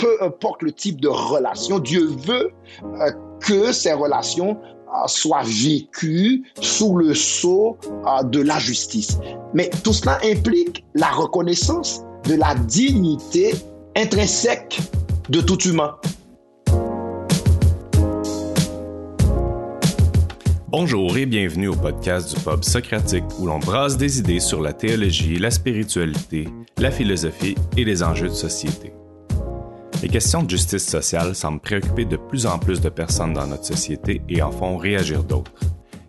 [0.00, 2.50] peu importe le type de relation, Dieu veut
[2.84, 3.10] euh,
[3.40, 9.18] que ces relations euh, soient vécues sous le sceau euh, de la justice.
[9.54, 13.54] Mais tout cela implique la reconnaissance de la dignité
[13.94, 14.80] intrinsèque
[15.28, 15.96] de tout humain.
[20.68, 24.72] Bonjour et bienvenue au podcast du Pub Socratique où l'on brasse des idées sur la
[24.72, 26.48] théologie, la spiritualité,
[26.78, 28.92] la philosophie et les enjeux de société.
[30.02, 33.66] Les questions de justice sociale semblent préoccuper de plus en plus de personnes dans notre
[33.66, 35.52] société et en font réagir d'autres.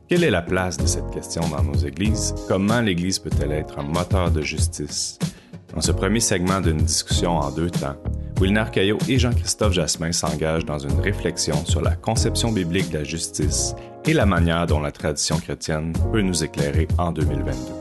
[0.07, 2.33] Quelle est la place de cette question dans nos églises?
[2.47, 5.19] Comment l'Église peut-elle être un moteur de justice?
[5.73, 7.95] Dans ce premier segment d'une discussion en deux temps,
[8.39, 13.03] Wilner Caillot et Jean-Christophe Jasmin s'engagent dans une réflexion sur la conception biblique de la
[13.03, 17.80] justice et la manière dont la tradition chrétienne peut nous éclairer en 2022.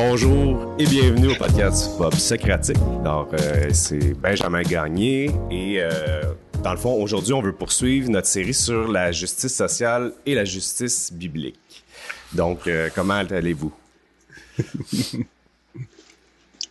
[0.00, 2.76] Bonjour et bienvenue au podcast Pop Socratique.
[3.00, 6.22] Alors, euh, c'est Benjamin Gagné et euh,
[6.62, 10.44] dans le fond, aujourd'hui, on veut poursuivre notre série sur la justice sociale et la
[10.44, 11.84] justice biblique.
[12.32, 13.72] Donc, euh, comment allez-vous?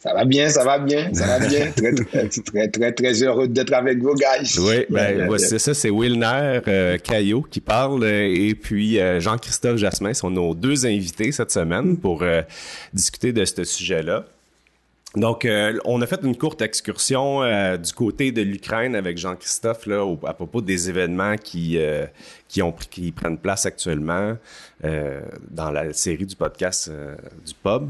[0.07, 1.71] Ça va bien, ça va bien, ça va bien.
[1.75, 1.93] Très,
[2.41, 4.57] très, très, très, heureux d'être avec vous, guys.
[4.59, 9.77] Oui, ben, c'est ça, c'est Wilner euh, Caillot qui parle euh, et puis euh, Jean-Christophe
[9.77, 12.23] Jasmin sont nos deux invités cette semaine pour
[12.93, 14.25] discuter de ce sujet-là.
[15.15, 15.47] Donc,
[15.85, 17.41] on a fait une courte excursion
[17.77, 21.79] du côté de l'Ukraine avec Jean-Christophe là, à propos des événements qui,
[22.47, 24.37] qui, ont, qui prennent place actuellement
[24.83, 26.91] dans la série du podcast
[27.45, 27.89] du Pub.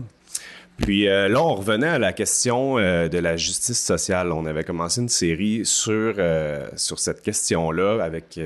[0.78, 4.31] Puis euh, là, on revenait à la question euh, de la justice sociale.
[4.31, 8.39] On avait commencé une série sur, euh, sur cette question-là avec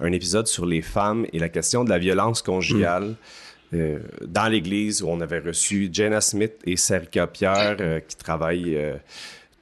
[0.00, 3.14] un épisode sur les femmes et la question de la violence conjugale.
[3.72, 7.76] dans l'Église, où on avait reçu Jenna Smith et Sarika Pierre
[8.06, 8.78] qui travaillent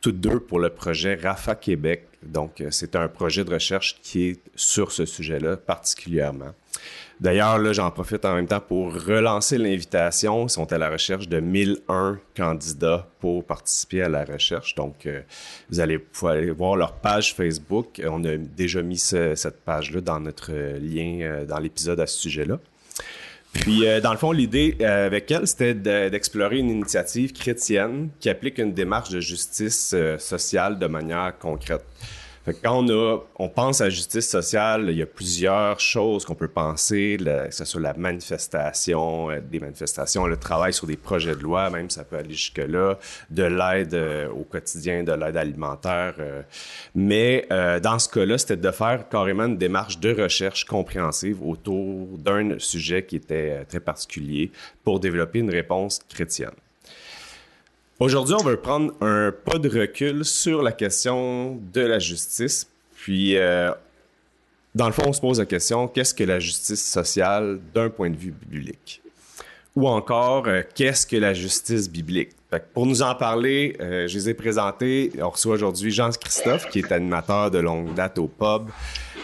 [0.05, 2.07] toutes deux pour le projet RAFA Québec.
[2.23, 6.53] Donc, c'est un projet de recherche qui est sur ce sujet-là particulièrement.
[7.21, 10.45] D'ailleurs, là, j'en profite en même temps pour relancer l'invitation.
[10.45, 14.75] Ils sont à la recherche de 1001 candidats pour participer à la recherche.
[14.75, 15.23] Donc, euh,
[15.71, 18.03] vous allez pouvoir voir leur page Facebook.
[18.07, 22.59] On a déjà mis cette page-là dans notre lien euh, dans l'épisode à ce sujet-là.
[23.55, 28.59] Puis, euh, dans le fond, l'idée avec elle, c'était d'explorer une initiative chrétienne qui applique
[28.59, 31.85] une démarche de justice sociale de manière concrète
[32.53, 32.85] quand
[33.39, 37.65] on, pense à justice sociale, il y a plusieurs choses qu'on peut penser, que ce
[37.65, 42.05] soit la manifestation, euh, des manifestations, le travail sur des projets de loi, même ça
[42.05, 42.99] peut aller jusque-là,
[43.31, 46.15] de l'aide euh, au quotidien, de l'aide alimentaire.
[46.19, 46.43] Euh.
[46.95, 47.47] mais
[47.83, 53.05] dans ce cas-là, c'était de faire carrément une démarche de recherche compréhensive autour d'un sujet
[53.05, 54.51] qui était très particulier
[54.83, 56.55] pour développer une réponse chrétienne.
[58.01, 62.67] Aujourd'hui, on veut prendre un pas de recul sur la question de la justice.
[62.97, 63.71] Puis, euh,
[64.75, 68.11] dans le fond, on se pose la question qu'est-ce que la justice sociale d'un point
[68.11, 69.01] de vue biblique
[69.77, 72.31] Ou encore, euh, qu'est-ce que la justice biblique?
[72.73, 75.13] Pour nous en parler, euh, je les ai présentés.
[75.21, 78.71] On reçoit aujourd'hui Jean-Christophe, qui est animateur de longue date au pub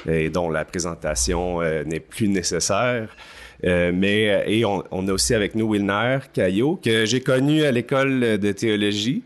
[0.08, 3.08] et dont la présentation n'est plus nécessaire.
[3.64, 7.72] Euh, mais euh, et on, a aussi avec nous Wilner Caillot que j'ai connu à
[7.72, 9.22] l'école de théologie.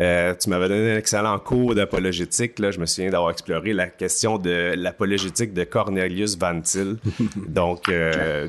[0.00, 2.58] Euh, tu m'avais donné un excellent cours d'apologétique.
[2.58, 6.96] Là, je me souviens d'avoir exploré la question de l'apologétique de Cornelius Van Til.
[7.48, 7.90] Donc,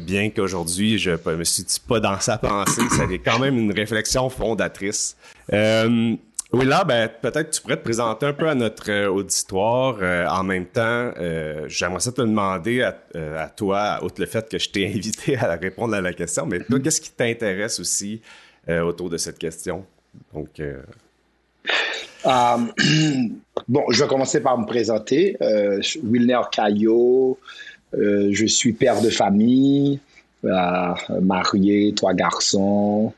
[0.05, 4.29] bien qu'aujourd'hui je me situe pas dans sa pensée, ça est quand même une réflexion
[4.29, 5.17] fondatrice.
[6.53, 9.97] Oui, là, ben, peut-être tu pourrais te présenter un peu à notre euh, auditoire.
[9.99, 14.59] Euh, en même temps, euh, j'aimerais ça te demander à, toi, outre le fait que
[14.59, 18.21] je t'ai invité à répondre à la question, mais toi, qu'est-ce qui t'intéresse aussi
[18.69, 19.83] autour de cette question?
[20.33, 20.61] Donc.
[23.67, 25.35] bon, je vais commencer par me présenter.
[26.03, 27.39] Wilner Caillot,
[27.93, 29.99] je suis père de famille,
[30.43, 33.11] marié, trois garçons.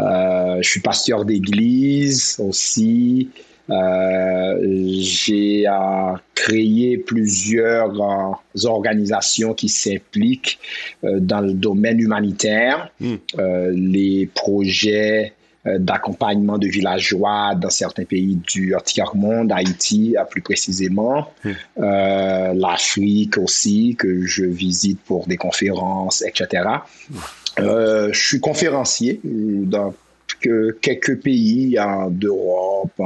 [0.00, 3.30] Euh, je suis pasteur d'église aussi.
[3.68, 4.58] Euh,
[5.00, 7.92] j'ai euh, créé plusieurs
[8.64, 10.58] organisations qui s'impliquent
[11.02, 13.16] dans le domaine humanitaire, hmm.
[13.72, 15.34] les projets
[15.64, 21.52] d'accompagnement de villageois dans certains pays du tiers-monde, Haïti plus précisément, hmm.
[21.76, 26.62] l'Afrique aussi, que je visite pour des conférences, etc.
[27.58, 29.94] Euh, je suis conférencier dans
[30.80, 31.76] quelques pays
[32.10, 33.00] d'Europe,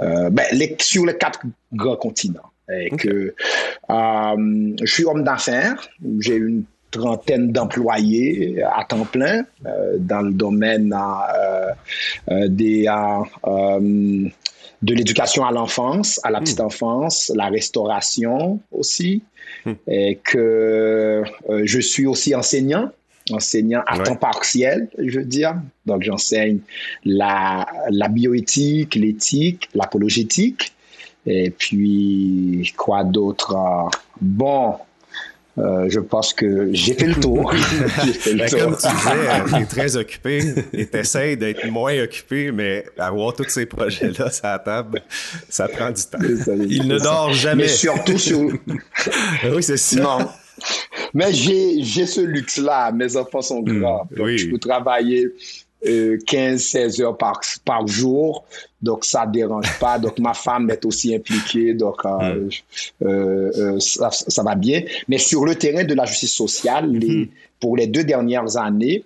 [0.00, 0.44] euh, ben,
[0.80, 1.40] sur les quatre
[1.72, 2.50] grands continents.
[2.70, 3.34] Et que,
[3.90, 5.88] euh, je suis homme d'affaires.
[6.18, 9.44] J'ai une trentaine d'employés à temps plein
[9.98, 10.94] dans le domaine
[12.28, 12.86] des,
[14.82, 16.66] de l'éducation à l'enfance, à la petite hmm.
[16.66, 19.22] enfance, la restauration aussi,
[19.66, 19.72] hmm.
[19.86, 21.22] et que
[21.64, 22.90] je suis aussi enseignant
[23.32, 25.54] enseignant à temps partiel, je veux dire.
[25.86, 26.60] Donc, j'enseigne
[27.04, 30.72] la, la bioéthique, l'éthique, l'apologétique.
[31.26, 33.56] Et puis, quoi d'autre?
[34.20, 34.76] Bon,
[35.58, 37.52] euh, je pense que j'ai fait le tour.
[38.38, 42.84] Ben, comme tu disais, tu es très occupé et tu essaies d'être moins occupé, mais
[42.98, 45.02] avoir tous ces projets-là sur la table,
[45.48, 46.18] ça prend du temps.
[46.68, 47.64] Il ne dort jamais.
[47.64, 48.40] Mais surtout sur...
[49.52, 50.00] oui, c'est ça.
[50.00, 50.28] Non.
[51.14, 52.92] Mais j'ai, j'ai ce luxe-là.
[52.92, 54.06] Mes enfants sont grands.
[54.16, 55.28] Donc, je peux travailler
[55.84, 58.44] 15-16 euh, heures par, par jour.
[58.80, 59.98] Donc, ça ne dérange pas.
[59.98, 61.74] Donc, ma femme est aussi impliquée.
[61.74, 62.48] Donc, euh,
[63.00, 63.06] hmm.
[63.06, 64.82] euh, ça, ça, va bien.
[65.08, 67.28] Mais sur le terrain de la justice sociale, les, hmm.
[67.60, 69.04] pour les deux dernières années,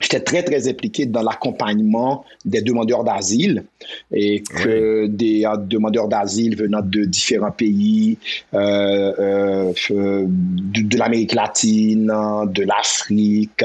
[0.00, 3.64] j'étais très, très impliqué dans l'accompagnement des demandeurs d'asile
[4.12, 8.18] et que des euh, demandeurs d'asile venant de différents pays,
[8.54, 13.64] euh, euh, de, l'Amérique latine, de l'Afrique,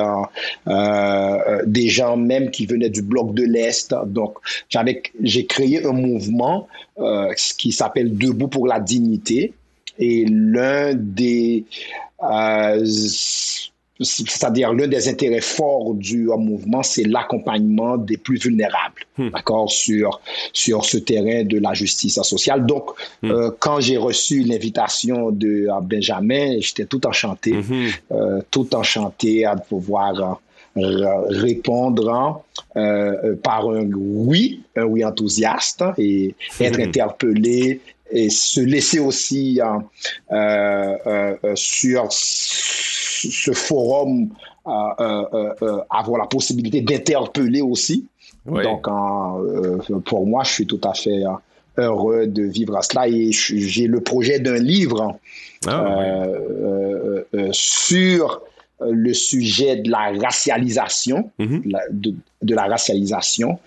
[1.65, 3.93] des gens même qui venaient du bloc de l'Est.
[4.05, 4.35] Donc,
[5.21, 6.67] j'ai créé un mouvement
[7.57, 9.53] qui s'appelle Debout pour la dignité.
[9.99, 11.65] Et l'un des
[14.03, 19.30] c'est-à-dire l'un des intérêts forts du mouvement, c'est l'accompagnement des plus vulnérables, hmm.
[19.30, 20.21] d'accord, sur,
[20.53, 22.65] sur ce terrain de la justice sociale.
[22.65, 23.31] Donc, hmm.
[23.31, 27.89] euh, quand j'ai reçu l'invitation de Benjamin, j'étais tout enchanté, hmm.
[28.12, 30.39] euh, tout enchanté à pouvoir
[30.77, 32.44] euh, répondre
[33.44, 39.59] par un oui, un oui enthousiaste et être interpellé et se laisser aussi
[41.56, 42.12] sur
[43.29, 44.29] ce forum
[44.68, 48.07] euh, euh, euh, avoir la possibilité d'interpeller aussi.
[48.45, 48.88] Donc,
[50.06, 51.23] pour moi, je suis tout à fait
[51.77, 55.18] heureux de vivre à cela et j'ai le projet d'un livre
[55.68, 56.23] ah,
[57.51, 58.41] sur
[58.89, 62.15] le sujet de la racialisation, mm-hmm.
[62.41, 63.59] de, la racialisation,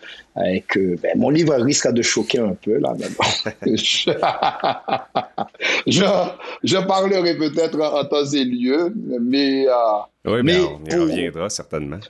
[0.45, 2.95] et que ben, mon livre risque de choquer un peu là.
[3.67, 4.11] je,
[6.65, 9.73] je, parlerai peut-être en temps et lieu, mais euh,
[10.27, 12.01] oui, mais, on y reviendra certainement.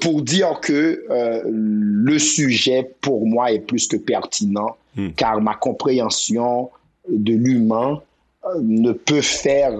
[0.00, 5.10] Pour dire que euh, le sujet pour moi est plus que pertinent, hmm.
[5.16, 6.70] car ma compréhension
[7.08, 8.02] de l'humain
[8.44, 9.72] euh, ne peut faire,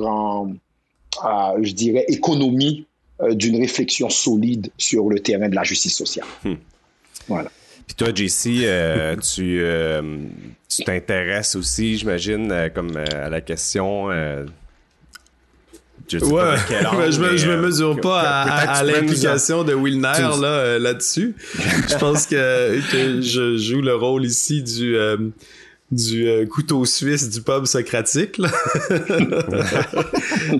[1.62, 2.86] je dirais, économie
[3.30, 6.26] d'une réflexion solide sur le terrain de la justice sociale.
[6.44, 6.54] Hmm.
[7.28, 7.50] Voilà.
[7.86, 10.02] Puis toi, JC, euh, tu euh,
[10.68, 14.10] tu t'intéresses aussi, j'imagine, euh, comme à la question.
[16.06, 16.56] Je ouais,
[17.10, 21.34] je, me, je me mesure pas à, l'implication de Wilner là là-dessus.
[21.88, 24.96] je pense que, que je joue le rôle ici du
[25.90, 28.40] du euh, couteau suisse du pub socratique.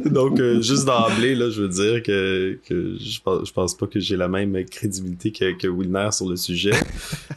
[0.05, 3.87] Donc, euh, juste d'emblée, là, je veux dire que, que je, pense, je pense pas
[3.87, 6.75] que j'ai la même crédibilité que, que Wilner sur le sujet.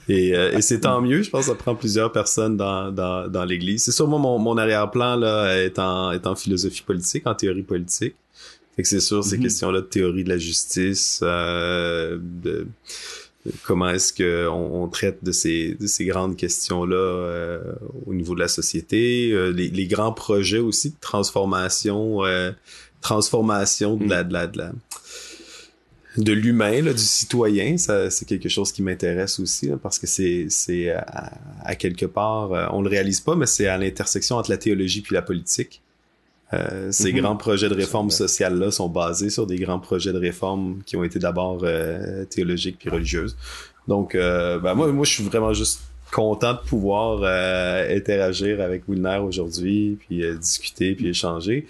[0.09, 1.23] Et, euh, et c'est tant mieux.
[1.23, 3.83] Je pense que ça prend plusieurs personnes dans, dans, dans l'Église.
[3.83, 8.15] C'est sûrement mon, mon arrière-plan là, est en, est en philosophie politique, en théorie politique.
[8.75, 9.41] Fait que c'est sûr, ces mm-hmm.
[9.41, 12.67] questions-là de théorie de la justice, de
[13.63, 17.59] comment est-ce qu'on on traite de ces, de ces grandes questions-là euh,
[18.05, 22.51] au niveau de la société, euh, les, les, grands projets aussi de transformation, euh,
[23.01, 24.71] transformation de la, de la, de la
[26.17, 30.89] de l'humain, du citoyen, ça c'est quelque chose qui m'intéresse aussi parce que c'est c'est
[30.89, 31.31] à,
[31.63, 35.13] à, quelque part, on le réalise pas, mais c'est à l'intersection entre la théologie puis
[35.13, 35.83] la politique.
[36.53, 37.21] Euh, ces mhm.
[37.21, 41.03] grands projets de réforme sociale-là sont basés sur des grands projets de réforme qui ont
[41.03, 43.35] été d'abord euh, théologiques puis religieuses.
[43.87, 47.17] Donc, euh, ben moi, moi, je suis vraiment juste content de pouvoir
[47.89, 51.67] interagir avec Wilner aujourd'hui, puis discuter, puis échanger.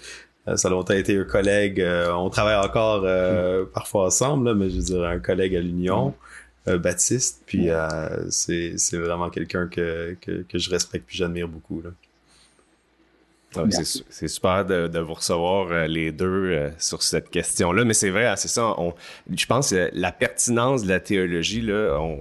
[0.54, 1.84] ça a longtemps été un collègue.
[2.14, 3.04] on travaille encore
[3.74, 6.14] parfois ensemble, mais je veux dire un collègue à l'Union.
[6.66, 7.68] Baptiste, puis
[8.30, 11.82] c'est vraiment quelqu'un que, que, que, je respecte puis j'admire beaucoup.
[11.82, 11.90] Là.
[13.70, 18.26] C'est super de, vous recevoir euh, les deux euh, sur cette question-là, mais c'est vrai,
[18.26, 18.74] hein, c'est ça.
[19.30, 22.20] je pense que la pertinence de la théologie, là, on,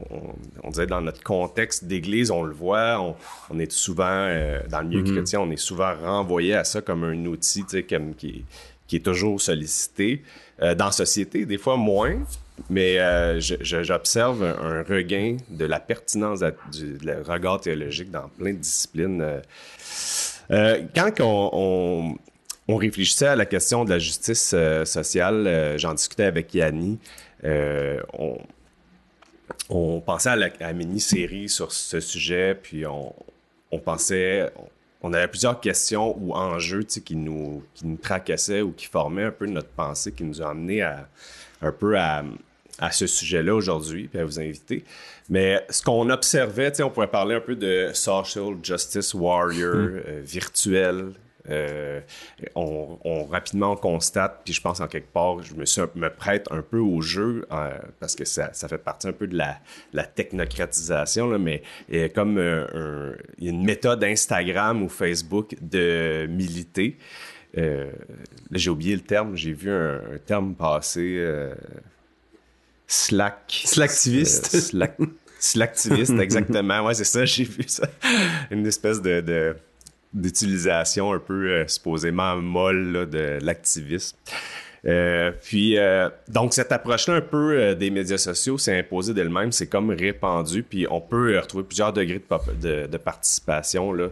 [0.64, 3.16] on, dirait dans notre contexte d'Église, on le voit,
[3.50, 5.14] on, est souvent, euh, dans le milieu mm-hmm.
[5.14, 8.46] chrétien, on est souvent renvoyé à ça comme un outil comme, qui,
[8.88, 10.24] qui est toujours sollicité.
[10.60, 12.18] dans la société, des fois moins,
[12.70, 12.98] mais
[13.40, 19.22] j'observe un, regain de la pertinence du regard théologique dans plein de disciplines.
[19.22, 19.42] Euh,
[20.50, 22.16] quand on,
[22.68, 25.76] on réfléchissait à la question de la justice sociale.
[25.78, 27.00] J'en discutais avec Yanni.
[27.44, 28.38] on,
[29.70, 33.14] on pensait à la mini-série sur ce sujet, puis on,
[33.72, 34.52] on pensait,
[35.02, 39.32] on avait plusieurs questions ou enjeux qui nous, qui nous tracassaient ou qui formaient un
[39.32, 41.08] peu notre pensée, qui nous ont amené à,
[41.62, 42.24] un peu à,
[42.80, 44.84] à ce sujet-là aujourd'hui, puis à vous inviter.
[45.30, 50.02] Mais ce qu'on observait, on pourrait parler un peu de social justice warrior hmm.
[50.08, 51.14] euh, virtuel,
[51.50, 52.02] euh,
[52.56, 56.62] on, rapidement constate, puis je pense en quelque part, je me, suis, me prête un
[56.62, 59.58] peu au jeu euh, parce que ça, fait partie un peu de la,
[59.94, 61.64] la technocratisation, mais
[62.14, 66.98] comme euh, y a une méthode Instagram ou Facebook de militer.
[68.52, 71.26] j'ai oublié le terme, j'ai vu un, terme passer.
[72.88, 73.64] Slack.
[73.66, 74.74] Slacktiviste.
[75.40, 76.86] Slacktiviste, exactement.
[76.86, 77.88] Ouais, c'est ça, j'ai vu ça.
[78.50, 79.56] Une espèce de
[80.14, 84.18] d'utilisation un peu euh, supposément molle de l'activisme.
[84.88, 89.68] Euh, puis, euh, donc, cette approche-là, un peu des médias sociaux, c'est imposé d'elle-même, c'est
[89.68, 92.22] comme répandu, puis on peut retrouver plusieurs degrés
[92.62, 94.08] de, participation, là,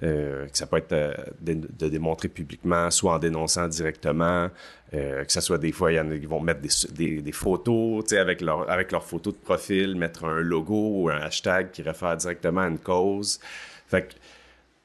[0.00, 0.94] que ça peut être
[1.40, 4.48] de, démontrer publiquement, soit en dénonçant directement,
[4.92, 6.60] que ce soit des fois, il y en a qui vont mettre
[6.92, 11.18] des, des, photos, avec leur, avec leur photo de profil, mettre un logo ou un
[11.18, 13.40] hashtag qui réfère directement à une cause.
[13.88, 14.14] Fait que,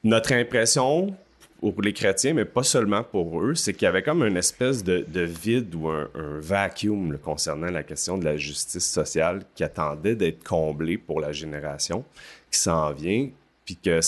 [0.02, 1.16] notre impression
[1.60, 4.84] pour les chrétiens, mais pas seulement pour eux, c'est qu'il y avait comme une espèce
[4.84, 6.08] de, vide ou un,
[6.40, 12.04] vacuum concernant la question de la justice sociale qui attendait d'être comblé pour la génération
[12.50, 13.28] qui s'en vient,
[13.64, 14.00] puis qu'il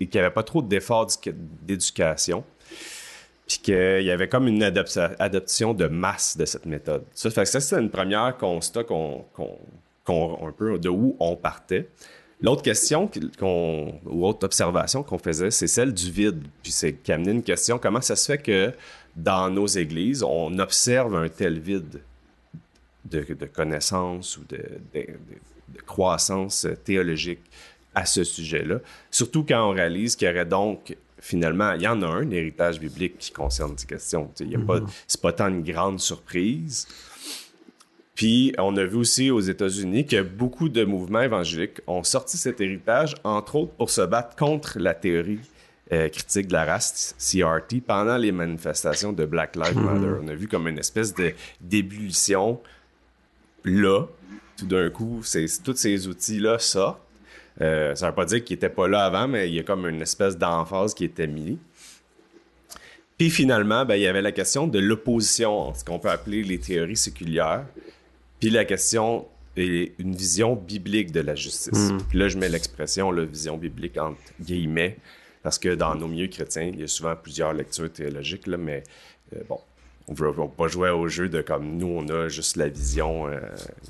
[0.00, 1.08] n'y avait pas trop d'efforts
[1.62, 2.42] d'éducation,
[3.46, 7.04] puis qu'il y avait comme une adoption de masse de cette méthode.
[7.14, 9.24] Ça, ça, c'est une première constat qu'on,
[10.08, 11.88] un peu de où on partait.
[12.40, 13.10] L'autre question
[14.06, 16.42] ou autre observation qu'on faisait, c'est celle du vide.
[16.62, 18.72] Puis c'est qui amenait une question comment ça se fait que
[19.16, 22.00] dans nos églises, on observe un tel vide
[23.04, 24.60] de, connaissances ou de,
[25.86, 27.40] croissance théologique
[27.94, 28.78] à ce sujet-là?
[29.10, 32.78] Surtout quand on réalise qu'il y aurait donc finalement, il y en a un, héritage
[32.78, 34.30] biblique qui concerne ces questions.
[34.36, 35.20] Ce n'est pas, mm-hmm.
[35.20, 36.86] pas tant une grande surprise.
[38.18, 42.60] Puis on a vu aussi aux États-Unis que beaucoup de mouvements évangéliques ont sorti cet
[42.60, 45.38] héritage, entre autres pour se battre contre la théorie
[45.92, 49.84] euh, critique de la race, CRT, pendant les manifestations de Black Lives hmm.
[49.84, 50.20] Matter.
[50.20, 52.60] On a vu comme une espèce de d'ébullition
[53.64, 54.06] là.
[54.56, 55.22] Tout d'un coup,
[55.62, 57.00] tous ces outils-là sortent.
[57.60, 59.62] Euh, ça ne veut pas dire qu'ils n'étaient pas là avant, mais il y a
[59.62, 61.58] comme une espèce d'emphase qui était mise.
[63.16, 66.58] Puis finalement, ben, il y avait la question de l'opposition, ce qu'on peut appeler les
[66.58, 67.64] théories séculières,
[68.40, 69.26] puis la question
[69.56, 71.90] est une vision biblique de la justice.
[72.08, 74.96] Puis là, je mets l'expression, la vision biblique entre guillemets,
[75.42, 78.84] parce que dans nos milieux chrétiens, il y a souvent plusieurs lectures théologiques, là, mais
[79.34, 79.58] euh, bon,
[80.06, 83.28] on ne veut pas jouer au jeu de comme nous, on a juste la vision,
[83.28, 83.40] euh,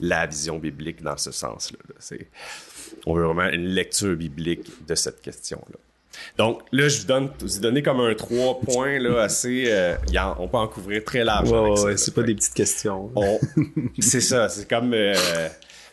[0.00, 1.78] la vision biblique dans ce sens-là.
[3.06, 5.78] on veut vraiment une lecture biblique de cette question-là.
[6.36, 9.64] Donc là, je vous donne, vous donné comme un trois points là, assez.
[9.68, 9.96] Euh,
[10.38, 11.50] on peut en couvrir très large.
[11.50, 13.10] Ouais, c'est pas des petites questions.
[13.98, 14.92] c'est ça, c'est comme.
[14.94, 15.14] Euh,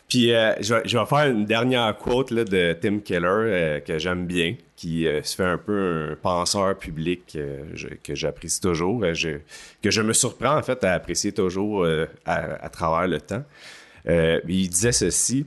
[0.08, 3.98] puis euh, je, vais, je, vais, faire une dernière quote là, de Tim Keller que
[3.98, 7.36] j'aime bien, qui se fait un peu un penseur public
[8.04, 11.84] que j'apprécie toujours, que je me surprends en fait à apprécier toujours
[12.24, 13.42] à, travers le temps.
[14.06, 15.44] il disait ceci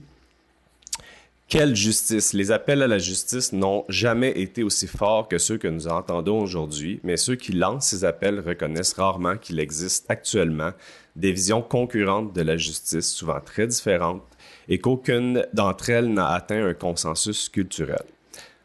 [1.50, 2.32] quelle justice!
[2.32, 6.40] Les appels à la justice n'ont jamais été aussi forts que ceux que nous entendons
[6.40, 10.70] aujourd'hui, mais ceux qui lancent ces appels reconnaissent rarement qu'il existe actuellement
[11.16, 14.22] des visions concurrentes de la justice, souvent très différentes,
[14.68, 18.04] et qu'aucune d'entre elles n'a atteint un consensus culturel.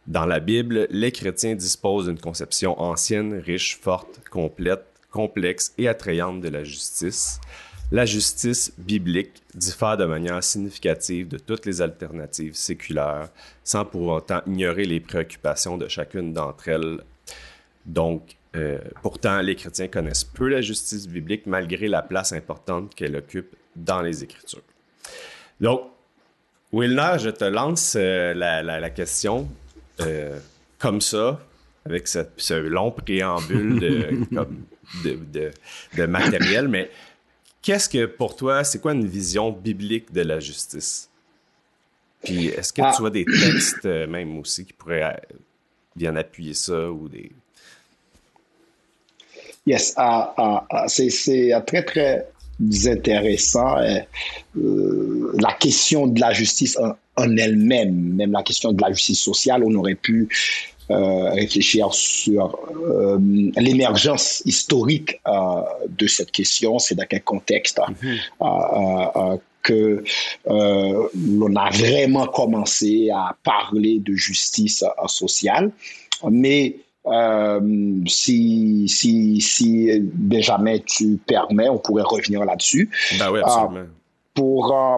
[0.06, 6.42] Dans la Bible, les chrétiens disposent d'une conception ancienne, riche, forte, complète, complexe et attrayante
[6.42, 7.39] de la justice
[7.92, 13.30] la justice biblique diffère de manière significative de toutes les alternatives séculaires,
[13.63, 17.00] sans pour autant ignorer les préoccupations de chacune d'entre elles.
[17.86, 23.15] Donc, euh, pourtant, les chrétiens connaissent peu la justice biblique malgré la place importante qu'elle
[23.15, 24.62] occupe dans les Écritures.
[25.62, 25.82] Donc,
[26.72, 29.48] Wilner, je te lance euh, la, question
[30.01, 30.39] euh,
[30.80, 31.39] comme ça,
[31.86, 33.80] avec ce, long préambule
[35.04, 35.51] de,
[35.98, 36.89] de matériel, mais
[37.65, 41.10] Qu'est-ce que pour toi, c'est quoi une vision biblique de la justice?
[42.24, 42.95] Puis est-ce que tu ah.
[43.00, 45.36] vois des textes euh, même aussi qui pourraient euh,
[45.95, 47.31] bien appuyer ça ou des.
[49.65, 50.36] Yes, ah,
[50.69, 51.10] ah, c'est
[51.65, 52.27] très, très
[52.86, 53.79] intéressant.
[53.79, 59.63] Euh, la question de la justice en, elle-même, même la question de la justice sociale,
[59.65, 60.29] on aurait pu
[60.89, 62.58] réfléchir sur
[63.58, 65.20] l'émergence historique
[65.88, 69.39] de cette question, c'est dans quel contexte mm-hmm.
[69.63, 70.04] que
[70.46, 75.72] l'on a vraiment commencé à parler de justice sociale.
[76.30, 76.77] Mais
[77.08, 77.60] euh,
[78.08, 82.89] si, si, si Benjamin, tu permets, on pourrait revenir là-dessus.
[83.20, 83.77] Ben oui, absolument.
[83.77, 83.86] Euh,
[84.34, 84.98] pour, euh,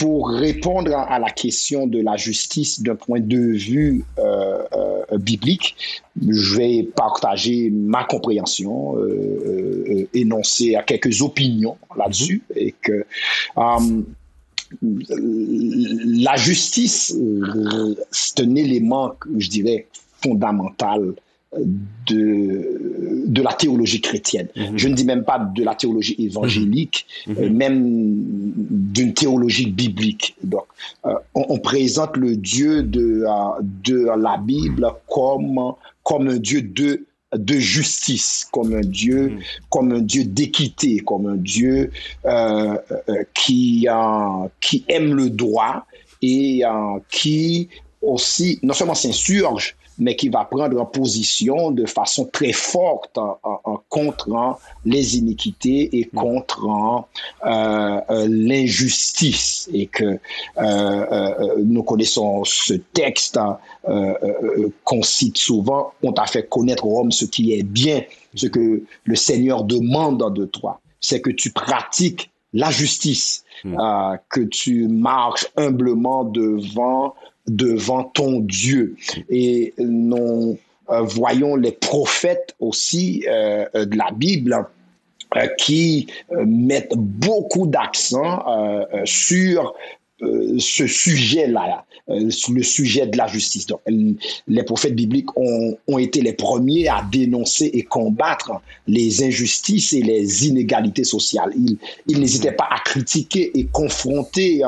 [0.00, 5.76] pour répondre à la question de la justice d'un point de vue euh, euh, biblique,
[6.26, 12.58] je vais partager ma compréhension, euh, énoncer à quelques opinions là-dessus, mm-hmm.
[12.58, 13.04] et que
[16.16, 17.14] la justice,
[18.10, 19.86] c'est un élément, je dirais,
[20.22, 21.12] fondamental
[22.06, 24.48] de, de la théologie chrétienne.
[24.56, 24.78] Mhm.
[24.78, 27.36] Je ne dis même pas de la théologie évangélique, mhm.
[27.38, 30.36] euh, même d'une théologie biblique.
[30.44, 30.64] Donc,
[31.06, 37.06] euh, on, présente le Dieu de, euh, de la Bible comme, comme un Dieu de
[37.32, 39.40] de justice, comme un Dieu, mhm.
[39.68, 41.92] comme un Dieu d'équité, comme un Dieu
[43.34, 43.86] qui,
[44.60, 45.86] qui aime le droit
[46.22, 46.62] et
[47.08, 47.68] qui
[48.02, 54.58] aussi non seulement s'insurge mais qui va prendre position de façon très forte en, contre
[54.84, 56.18] les iniquités et mm.
[56.18, 56.66] contre
[57.46, 59.68] euh, euh, l'injustice.
[59.72, 60.18] Et que
[60.58, 63.58] euh, nous connaissons ce texte hein,
[64.84, 68.02] qu'on cite souvent, on t'a fait connaître Rome ce qui est bien,
[68.34, 73.76] ce que le Seigneur demande de toi, c'est que tu pratiques la justice, mm.
[74.30, 77.14] que tu marches humblement devant
[77.46, 78.96] devant ton Dieu.
[79.28, 80.58] Et nous
[80.90, 84.66] euh, voyons les prophètes aussi euh, de la Bible
[85.36, 88.44] euh, qui mettent beaucoup d'accent
[89.04, 89.74] sur
[90.58, 93.64] ce sujet-là, le sujet de la justice.
[93.64, 98.52] Donc, les prophètes bibliques ont, été les premiers à dénoncer et combattre
[98.86, 101.52] les injustices et les inégalités sociales.
[101.56, 104.62] Ils, ils n'hésitaient pas à critiquer et confronter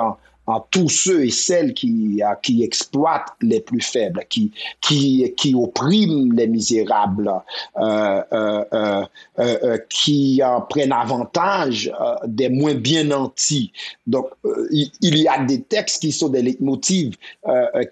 [0.46, 5.54] hein, à tous ceux et celles qui, qui exploitent les plus faibles, qui, qui, qui
[5.54, 7.32] oppriment les misérables,
[7.78, 9.04] euh, euh, euh,
[9.38, 11.92] euh qui prennent avantage
[12.26, 13.72] des moins bien nantis.
[14.06, 14.26] Donc,
[14.70, 17.14] il, y a des textes qui sont des leitmotivs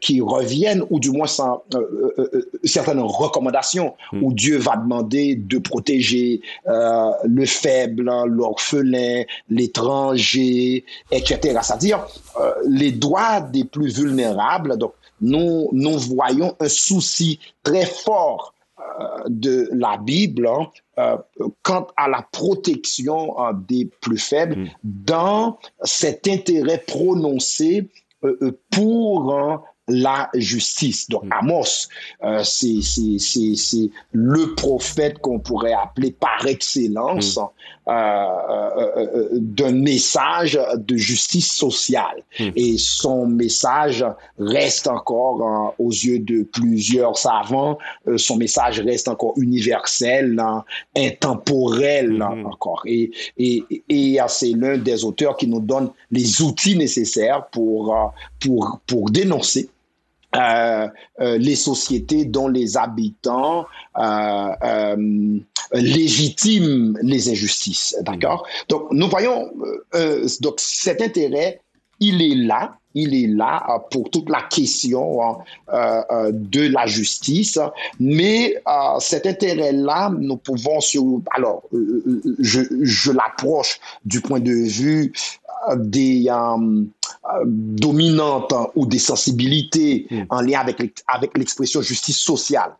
[0.00, 1.62] qui reviennent, ou du moins sans,
[2.64, 4.22] certaines recommandations, hmm.
[4.22, 11.58] où Dieu va demander de protéger le faible, l'orphelin, l'étranger, etc.
[11.62, 12.06] C'est-à-dire,
[12.40, 14.76] euh, les droits des plus vulnérables.
[14.78, 21.16] Donc, nous, nous voyons un souci très fort euh, de la Bible hein, euh,
[21.62, 23.34] quant à la protection
[23.68, 24.68] des plus faibles mm.
[24.84, 27.90] dans cet intérêt prononcé
[28.70, 31.08] pour hein, la justice.
[31.08, 31.32] Donc mm.
[31.32, 31.88] Amos,
[32.24, 37.40] euh, c'est le prophète qu'on pourrait appeler par excellence mm.
[37.88, 42.22] euh, euh, d'un message de justice sociale.
[42.38, 42.50] Mm.
[42.56, 44.04] Et son message
[44.38, 47.78] reste encore aux yeux de plusieurs savants,
[48.16, 50.40] son message reste encore universel,
[50.96, 52.82] intemporel encore.
[52.86, 58.80] Et, et, et c'est l'un des auteurs qui nous donne les outils nécessaires pour, pour,
[58.86, 59.68] pour dénoncer
[60.36, 60.86] euh,
[61.20, 63.66] euh, les sociétés dont les habitants
[63.98, 64.96] euh,
[65.72, 67.96] légitiment les injustices.
[68.02, 68.46] D'accord?
[68.68, 69.50] Donc, nous voyons,
[70.40, 71.60] donc cet intérêt,
[71.98, 77.58] il est là, il est là pour toute la question hein, de la justice,
[77.98, 78.56] mais
[78.98, 81.62] cet intérêt-là, nous pouvons sur, alors,
[82.38, 85.12] je, je l'approche du point de vue
[85.76, 86.28] des
[87.44, 90.22] dominantes ou des sensibilités hmm.
[90.30, 92.72] en lien avec, avec l'expression justice sociale.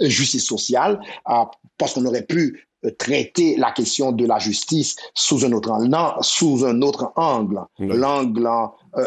[0.00, 1.44] Euh, justice sociale, euh,
[1.76, 5.70] parce qu'on aurait pu euh, traiter la question de la justice sous un autre,
[6.22, 8.48] sous un autre angle, l'angle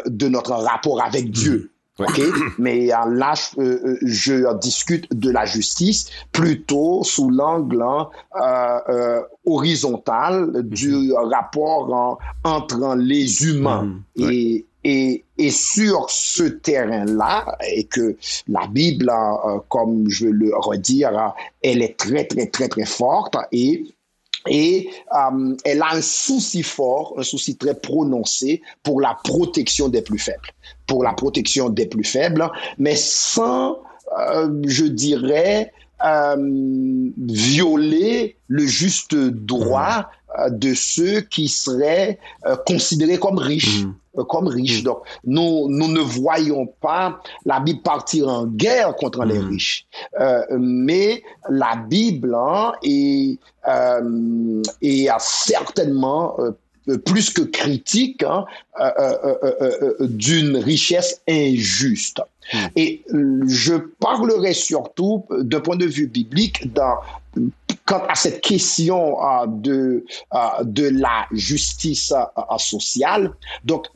[0.05, 1.71] de notre rapport avec Dieu.
[1.99, 2.21] Ok,
[2.57, 7.85] mais là, je, je, discute de la justice plutôt sous l'angle
[8.35, 11.13] euh, horizontal du hmm.
[11.31, 14.29] rapport entre les humains hmm.
[14.29, 18.15] et et, et, sur ce terrain-là, et que
[18.47, 23.94] la Bible, euh, comme je le redire, elle est très, très, très, très forte et
[24.47, 30.01] et euh, elle a un souci fort, un souci très prononcé pour la protection des
[30.01, 30.49] plus faibles,
[30.87, 33.79] pour la protection des plus faibles, mais sans,
[34.19, 35.71] euh, je dirais,
[36.03, 36.35] euh,
[37.17, 43.83] violer le juste droit euh, de ceux qui seraient euh, considérés comme riches.
[43.83, 43.95] Mmh.
[44.23, 44.83] Comme riches.
[44.83, 49.87] Donc, nous, nous ne voyons pas la Bible partir en guerre contre les riches.
[50.57, 53.37] mais la Bible hein, est,
[54.81, 56.37] est certainement
[57.05, 58.45] plus que critique hein,
[58.79, 62.21] euh, euh, euh, d'une richesse injuste.
[62.53, 62.67] Hmm.
[62.75, 63.03] Et
[63.47, 66.97] je parlerai surtout d'un point de vue biblique dans,
[67.85, 69.17] quant à cette question
[69.47, 70.05] de,
[70.63, 72.13] de la justice
[72.57, 73.31] sociale.
[73.63, 73.87] Donc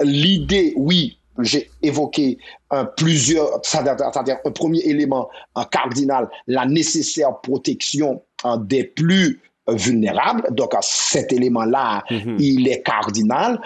[0.00, 2.38] l'idée, oui, j'ai évoqué
[2.70, 8.22] un plusieurs, c'est-à-dire un premier élément un cardinal, la nécessaire protection
[8.58, 10.42] des plus vulnérable.
[10.50, 12.36] Donc, cet élément-là, mhm.
[12.38, 13.60] il est cardinal.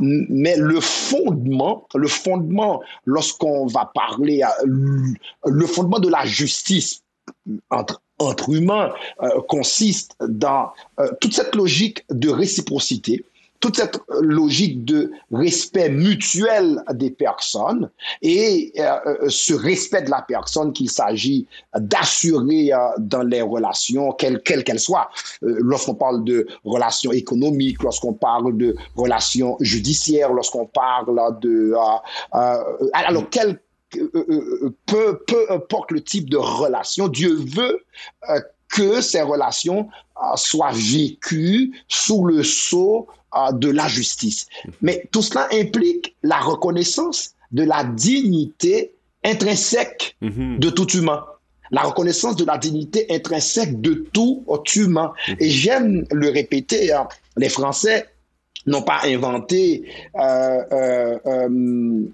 [0.00, 7.02] Mais le fondement, le fondement, lorsqu'on va parler, le fondement de la justice
[7.70, 13.24] entre entre humains euh, consiste dans euh, toute cette logique de réciprocité,
[13.60, 20.72] toute cette logique de respect mutuel des personnes et euh, ce respect de la personne
[20.72, 21.46] qu'il s'agit
[21.78, 25.10] d'assurer dans les relations, quelles qu'elles soient.
[25.42, 31.72] lorsqu'on parle de relations économiques, lorsqu'on parle de relations judiciaires, lorsqu'on parle de...
[32.32, 33.60] alors, quel
[34.86, 37.84] peu, peu importe le type de relation, Dieu veut
[38.68, 39.88] que ces relations
[40.36, 43.06] soient vécues sous le sceau
[43.52, 44.46] de la justice.
[44.80, 48.92] Mais tout cela implique la reconnaissance de la dignité
[49.24, 50.58] intrinsèque mhm.
[50.58, 51.24] de tout humain.
[51.70, 54.44] La reconnaissance de la dignité intrinsèque de tout
[54.76, 55.12] humain.
[55.40, 58.06] Et j'aime le répéter, hein, les Français
[58.66, 59.84] n'ont pas inventé
[60.16, 61.18] euh, euh,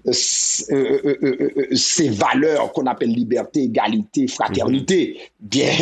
[0.05, 5.47] euh, ces valeurs qu'on appelle liberté, égalité, fraternité, mhm.
[5.47, 5.73] bien,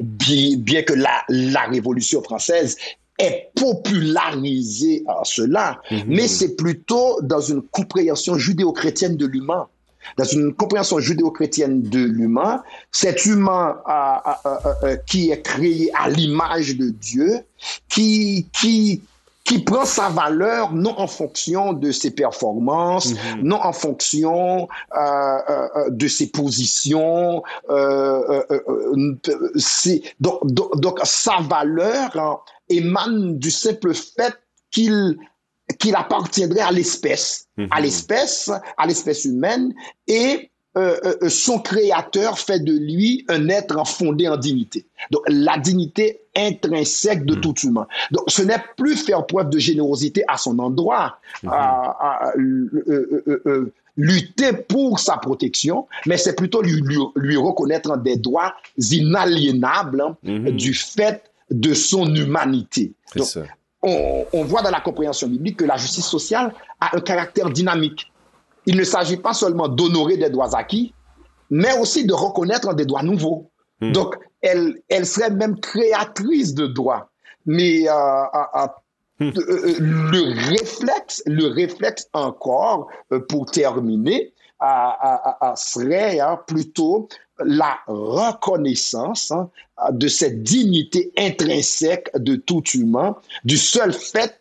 [0.00, 2.76] bien, bien que la, la Révolution française
[3.18, 6.02] est popularisé à cela, mhm.
[6.06, 9.68] mais c'est plutôt dans une compréhension judéo-chrétienne de l'humain.
[10.16, 13.76] Dans une compréhension judéo-chrétienne de l'humain, cet humain
[15.06, 17.44] qui est créé à l'image de Dieu,
[17.88, 19.00] qui, qui,
[19.44, 23.42] qui prend sa valeur non en fonction de ses performances, mhm.
[23.42, 27.42] non en fonction euh, euh, de ses positions.
[27.68, 28.42] Euh,
[30.20, 34.34] donc, donc, donc, sa valeur hein, émane du simple fait
[34.70, 35.16] qu'il
[35.78, 37.82] qu'il appartiendrait à l'espèce, à mhm.
[37.82, 39.72] l'espèce, à l'espèce humaine,
[40.06, 44.86] et euh, euh, son créateur fait de lui un être fondé en dignité.
[45.10, 47.40] Donc la dignité intrinsèque de mhm.
[47.40, 47.86] tout humain.
[48.10, 51.50] Donc ce n'est plus faire preuve de générosité à son endroit, mhm.
[52.88, 56.82] euh, lutter pour sa protection, mais c'est plutôt lui,
[57.14, 60.16] lui, reconnaître des droits inaliénables hein,
[60.52, 62.92] du fait de son humanité.
[63.82, 68.10] on, voit dans la compréhension biblique que la justice sociale a un caractère dynamique.
[68.66, 70.94] Il ne s'agit pas seulement d'honorer des droits acquis,
[71.50, 73.50] mais aussi de reconnaître des droits nouveaux.
[73.80, 73.92] Hmm.
[73.92, 77.10] Donc, elle, elle serait même créatrice de droits.
[77.46, 78.66] Mais euh, euh,
[79.22, 79.30] euh, hmm.
[80.10, 82.88] le réflexe, le réflexe encore,
[83.28, 84.32] pour terminer,
[85.56, 87.08] serait hein, plutôt
[87.44, 89.50] la reconnaissance hein,
[89.90, 94.40] de cette dignité intrinsèque de tout humain, du seul fait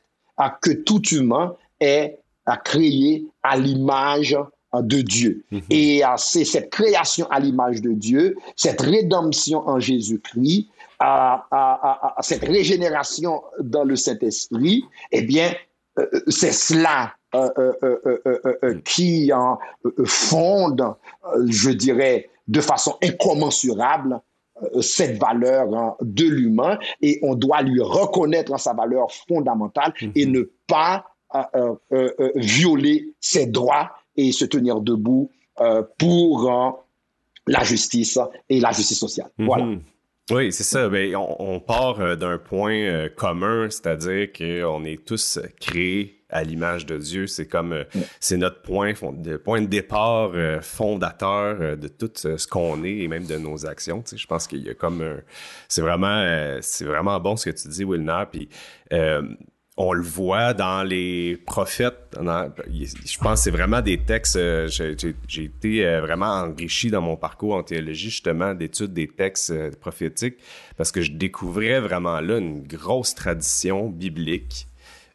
[0.61, 2.19] que tout humain est
[2.63, 4.37] créé à l'image
[4.73, 5.43] de Dieu.
[5.51, 5.61] Mhm.
[5.69, 10.67] Et c'est cette création à l'image de Dieu, cette rédemption en Jésus-Christ,
[12.21, 15.51] cette régénération dans le Saint-Esprit, eh bien,
[15.99, 17.49] euh, c'est cela euh,
[17.83, 19.57] euh, qui en
[20.05, 20.85] fonde,
[21.47, 24.19] je dirais, de façon incommensurable
[24.79, 30.31] cette valeur hein, de l'humain et on doit lui reconnaître sa valeur fondamentale et mhm.
[30.31, 31.05] ne pas
[32.35, 35.31] violer ses droits et se tenir debout
[35.97, 36.85] pour
[37.47, 38.19] la justice
[38.49, 39.29] et la justice sociale.
[39.37, 39.45] Mhm.
[39.45, 39.67] Voilà.
[40.31, 40.87] Oui, c'est ça.
[40.87, 47.27] Ben, on, part d'un point commun, c'est-à-dire qu'on est tous créés à l'image de Dieu.
[47.27, 47.83] C'est comme, euh,
[48.19, 52.97] c'est notre point de, point de départ euh, fondateur euh, de tout ce qu'on est
[52.97, 54.01] et même de nos actions.
[54.01, 55.21] Tu sais, je pense qu'il y a comme
[55.67, 58.23] c'est vraiment, c'est vraiment bon ce que tu dis, Wilner.
[58.31, 58.49] Puis
[59.77, 62.17] on le voit dans les prophètes.
[62.19, 64.37] je pense que c'est vraiment des textes.
[64.67, 70.37] j'ai été vraiment enrichi dans mon parcours en théologie, justement, d'études des textes prophétiques,
[70.77, 74.67] parce que je découvrais vraiment là une grosse tradition biblique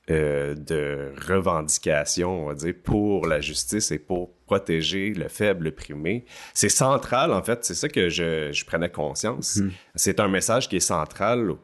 [0.09, 5.73] euh, de revendication, on va dire, pour la justice et pour protéger le faible, le
[5.73, 6.25] primé.
[6.55, 9.57] C'est central, en fait, c'est ça que je, je prenais conscience.
[9.57, 9.71] Hmm.
[9.97, 11.55] C'est un message qui est central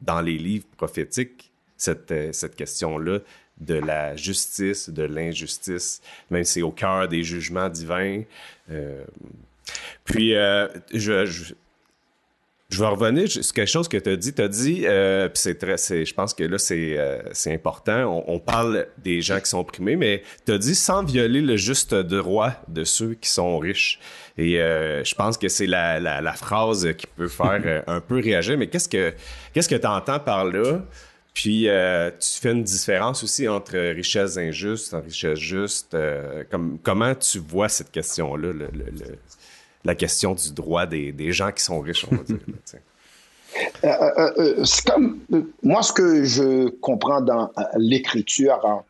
[0.00, 1.51] dans les livres prophétiques,
[1.82, 3.18] cette, euh, cette question-là
[3.60, 8.22] de la justice, de l'injustice, même si c'est au cœur des jugements divins.
[8.70, 9.04] Euh,
[10.04, 11.54] puis, euh, je, je,
[12.70, 14.32] je vais revenir sur quelque chose que tu as dit.
[14.32, 18.24] Tu as dit, puis c'est très, je pense que là, c'est, important.
[18.26, 21.94] On, parle des gens qui sont opprimés, mais tu as dit sans violer le juste
[21.94, 24.00] droit de ceux qui sont riches.
[24.38, 28.56] Et je pense que c'est la, la, phrase qui peut faire un peu réagir.
[28.56, 29.12] Mais qu'est-ce que
[29.52, 30.80] qu'est-ce que tu entends par là?
[31.34, 35.96] Puis euh, tu fais une différence aussi entre richesse injuste richesse juste.
[36.50, 38.52] comme, comment tu vois cette question-là?
[38.52, 39.18] Le, le, le
[39.84, 42.38] la question du droit des, des gens qui sont riches, on va dire.
[43.84, 45.20] Euh, euh, euh, c'est comme
[45.62, 48.84] moi ce que je comprends dans l'écriture,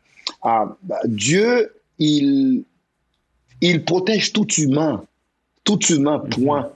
[0.45, 2.65] hein, Dieu il
[3.61, 5.05] il protège tout humain,
[5.65, 6.71] tout humain point,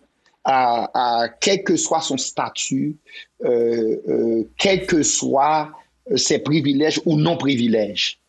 [0.48, 2.96] à, quel que soit son statut,
[3.40, 5.72] quels que soient
[6.14, 8.20] ses privilèges ou non privilèges.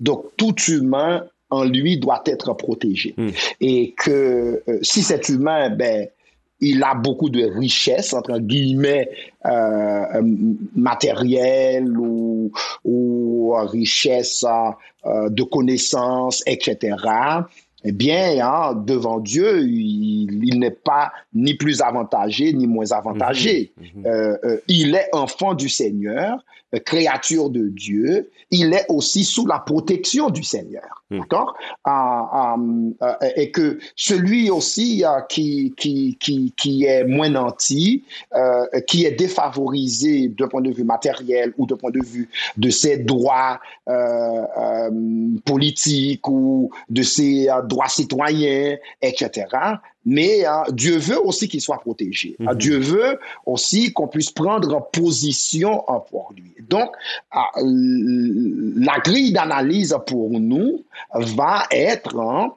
[0.00, 3.14] Donc tout humain en lui doit être protégé.
[3.16, 3.30] Hmm.
[3.60, 6.08] Et que euh, si cet humain, ben,
[6.60, 9.10] il a beaucoup de richesses, entre guillemets,
[9.44, 10.22] euh,
[10.74, 12.50] matérielles ou,
[12.84, 14.44] ou richesses
[15.04, 16.96] euh, de connaissances, etc.,
[17.88, 23.72] eh bien, hein, devant Dieu, il, n'est pas ni plus avantagé ni moins avantagé.
[23.76, 24.00] Hmm.
[24.00, 24.06] Hmm.
[24.06, 26.44] Euh, euh, il est enfant du Seigneur,
[26.84, 28.30] créature de Dieu.
[28.50, 31.02] Il est aussi sous la protection du Seigneur.
[31.10, 31.20] Hmm.
[31.20, 31.56] D'accord?
[31.84, 32.56] Ah, ah,
[33.02, 39.04] euh, Et que celui aussi euh, qui, qui, qui, qui est moins nanti, euh, qui
[39.04, 43.60] est défavorisé d'un point de vue matériel ou d'un point de vue de ses droits
[45.44, 49.46] politiques ou de ses droits citoyens, etc.,
[50.06, 52.36] mais Dieu veut aussi qu'il soit protégé.
[52.38, 52.54] Hmm.
[52.54, 56.54] Dieu veut aussi qu'on puisse prendre position pour lui.
[56.70, 56.90] Donc,
[57.32, 62.54] la grille d'analyse pour nous, va être hein,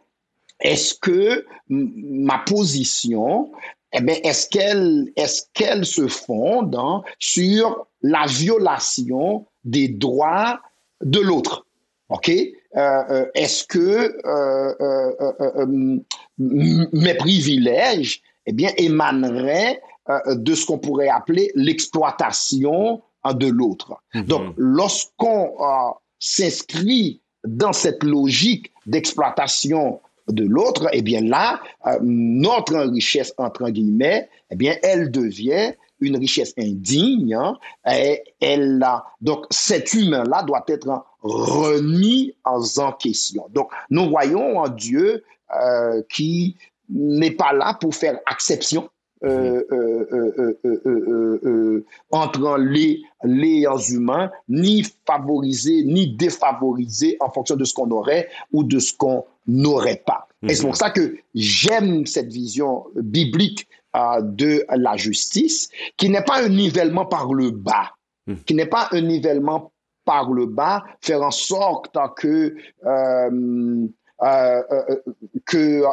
[0.60, 3.52] est-ce que ma position,
[3.94, 10.60] eh est-ce qu'elle est qu'elle se fonde hein, sur la violation des droits
[11.02, 11.66] de l'autre?
[12.10, 12.30] OK?
[12.30, 16.00] Euh, euh, est-ce que euh,
[16.38, 19.82] mes privilèges eh bien, émaneraient
[20.28, 23.96] de ce qu'on pourrait appeler l'exploitation de l'autre?
[24.14, 24.26] Mm-hmm.
[24.26, 25.54] Donc, lorsqu'on
[26.18, 31.62] s'inscrit dans cette logique d'exploitation de l'autre, eh bien là,
[32.02, 37.34] notre richesse, entre guillemets, eh bien, elle devient une richesse indigne.
[37.34, 37.58] Hein,
[37.90, 38.86] et elle,
[39.22, 43.46] donc, cet humain-là doit être remis en question.
[43.52, 45.24] Donc, nous voyons un Dieu
[45.56, 46.58] euh, qui
[46.90, 48.90] n'est pas là pour faire exception
[49.22, 57.74] euh, euh, euh, entre les, les humains, ni favoriser, ni défavoriser en fonction de ce
[57.74, 60.30] qu'on aurait ou de ce qu'on n'aurait pas.
[60.44, 66.44] Et c'est pour ça que j'aime cette vision biblique de la justice, qui n'est pas
[66.44, 67.92] un nivellement par le bas,
[68.46, 69.72] qui n'est pas un nivellement
[70.06, 72.56] par le bas, faire en sorte que
[75.46, 75.84] que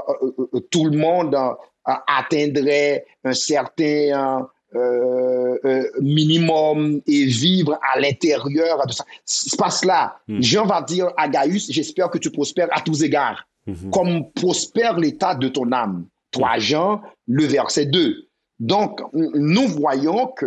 [0.70, 1.36] tout le monde
[1.84, 9.04] atteindrait un certain euh, euh, minimum et vivre à l'intérieur de ça.
[9.24, 10.42] Ce passe-là, hmm.
[10.42, 13.90] Jean va dire à Gaius, j'espère que tu prospères à tous égards, hmm.
[13.90, 16.06] comme prospère l'état de ton âme.
[16.36, 18.28] Toi, Jean, le verset 2.
[18.58, 20.46] Donc, nous voyons que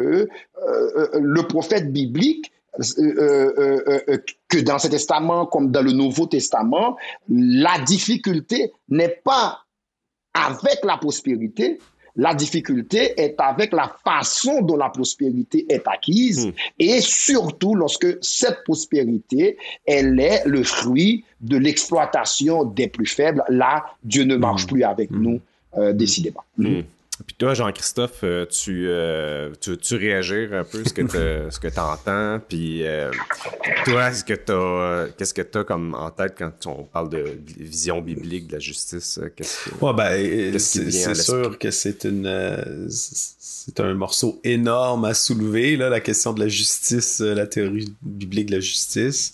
[0.68, 2.52] euh, le prophète biblique
[4.48, 6.98] que dans ce testament comme dans le Nouveau Testament,
[7.28, 9.60] la difficulté n'est pas
[10.34, 11.80] avec la prospérité,
[12.16, 16.52] la difficulté est avec la façon dont la prospérité est acquise hmm.
[16.80, 23.44] et surtout lorsque cette prospérité, elle est le fruit de l'exploitation des plus faibles.
[23.48, 24.70] Là, Dieu ne marche hmm.
[24.70, 25.22] plus avec hmm.
[25.22, 25.42] nous,
[25.78, 26.44] euh, décidément.
[27.26, 31.60] Puis toi, Jean-Christophe, euh, tu, euh, tu, tu réagir un peu ce que tu ce
[31.60, 32.42] que entends.
[32.48, 33.12] Puis euh,
[33.84, 37.38] toi, ce que t'as, qu'est-ce que tu as comme en tête quand on parle de
[37.46, 39.20] vision biblique de la justice?
[39.36, 45.76] Qu'est-ce que, ouais, ben, c'est, sûr que c'est une c'est un morceau énorme à soulever,
[45.76, 49.34] là, la question de la justice, la théorie biblique de la justice.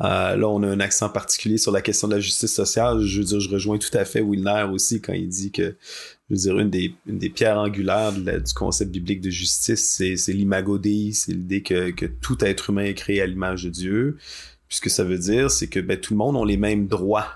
[0.00, 3.00] Là, on a un accent particulier sur la question de la justice sociale.
[3.02, 5.76] Je veux dire, je rejoins tout à fait Wilner aussi quand il dit que
[6.28, 10.32] je veux dire, une des, une des pierres angulaires du concept biblique de justice, c'est
[10.32, 14.16] l'imago Dei, c'est l'idée que, que tout être humain est créé à l'image de Dieu.
[14.68, 16.88] Puis ce que ça veut dire, c'est que ben, tout le monde a les mêmes
[16.88, 17.28] droits.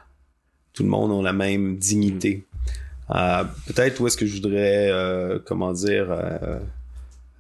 [0.72, 2.44] Tout le monde a la même dignité.
[3.08, 3.12] Mm.
[3.14, 6.10] Euh, Peut-être où est-ce que je voudrais, euh, comment dire,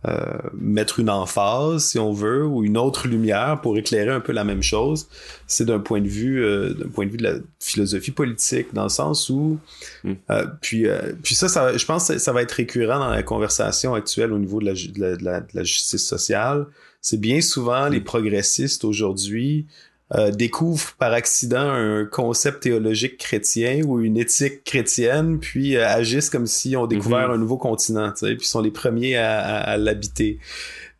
[0.06, 4.20] euh, euh, mettre une emphase, si on veut, ou une autre lumière pour éclairer un
[4.20, 5.08] peu la même chose.
[5.46, 8.84] C'est d'un point de vue, euh, d'un point de vue de la philosophie politique, dans
[8.84, 9.58] le sens où,
[10.04, 10.12] mm.
[10.30, 10.86] euh, puis,
[11.22, 14.38] puis ça, ça, je pense, que ça va être récurrent dans la conversation actuelle au
[14.38, 16.66] niveau de la, de la, de la justice sociale.
[17.02, 19.66] C'est bien souvent les progressistes aujourd'hui
[20.16, 26.30] euh, découvrent par accident un concept théologique chrétien ou une éthique chrétienne, puis euh, agissent
[26.30, 27.34] comme si on découvert mhm.
[27.34, 30.40] un nouveau continent, tu sais, puis sont les premiers à, l'habiter.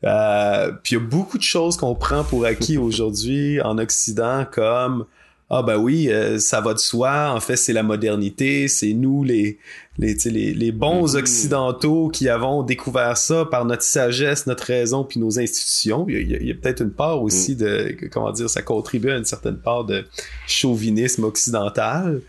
[0.05, 4.47] Euh, puis il y a beaucoup de choses qu'on prend pour acquis aujourd'hui en Occident,
[4.49, 5.07] comme
[5.53, 7.33] ah ben oui, euh, ça va de soi.
[7.35, 9.59] En fait, c'est la modernité, c'est nous les
[9.99, 11.19] les, les, les bons mm-hmm.
[11.19, 16.07] occidentaux qui avons découvert ça par notre sagesse, notre raison, puis nos institutions.
[16.09, 17.59] Il y a, peut-être une part aussi mm.
[17.59, 20.07] de comment dire, ça contribue à une certaine part de
[20.47, 22.23] chauvinisme occidental.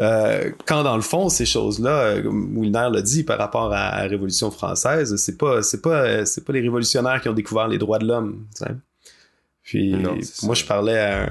[0.00, 4.50] Euh, quand dans le fond ces choses-là, Mouliner l'a dit par rapport à, la Révolution
[4.50, 8.06] française, c'est pas c'est pas c'est pas les révolutionnaires qui ont découvert les droits de
[8.06, 8.44] l'homme.
[9.68, 9.94] Puis
[10.44, 11.28] moi, je parlais à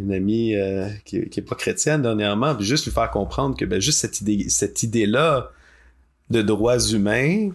[0.00, 3.66] une amie euh, qui, qui est pas chrétienne dernièrement, puis juste lui faire comprendre que
[3.66, 5.50] ben, juste cette idée, cette idée-là
[6.30, 7.50] de droits humains,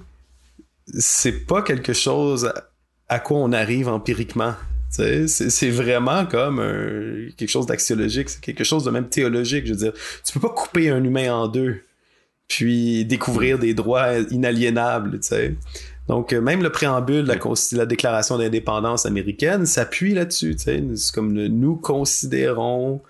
[0.99, 2.53] c'est pas quelque chose
[3.09, 4.53] à quoi on arrive empiriquement.
[4.91, 6.57] C'est vraiment comme
[7.35, 9.65] quelque chose d'axiologique, c'est quelque chose de même théologique.
[9.65, 11.81] Je veux dire, tu peux pas couper un humain en deux,
[12.47, 15.21] puis découvrir des droits inaliénables.
[16.07, 17.37] Donc, euh, même le préambule de la,
[17.73, 20.55] la déclaration d'indépendance américaine s'appuie là-dessus.
[20.57, 20.81] C'est
[21.13, 23.01] comme nous considérons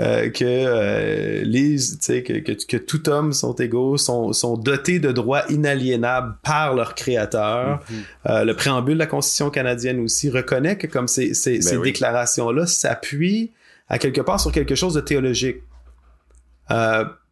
[0.00, 5.12] euh, que euh, les que, que, que, tout homme sont égaux, sont, sont dotés de
[5.12, 7.80] droits inaliénables par leur créateur.
[8.24, 8.44] Mm-hmm.
[8.44, 12.66] le préambule de la Constitution canadienne aussi reconnaît que comme ces, ces, ben ces déclarations-là
[12.66, 13.50] s'appuient
[13.88, 15.58] à quelque part sur quelque chose de théologique.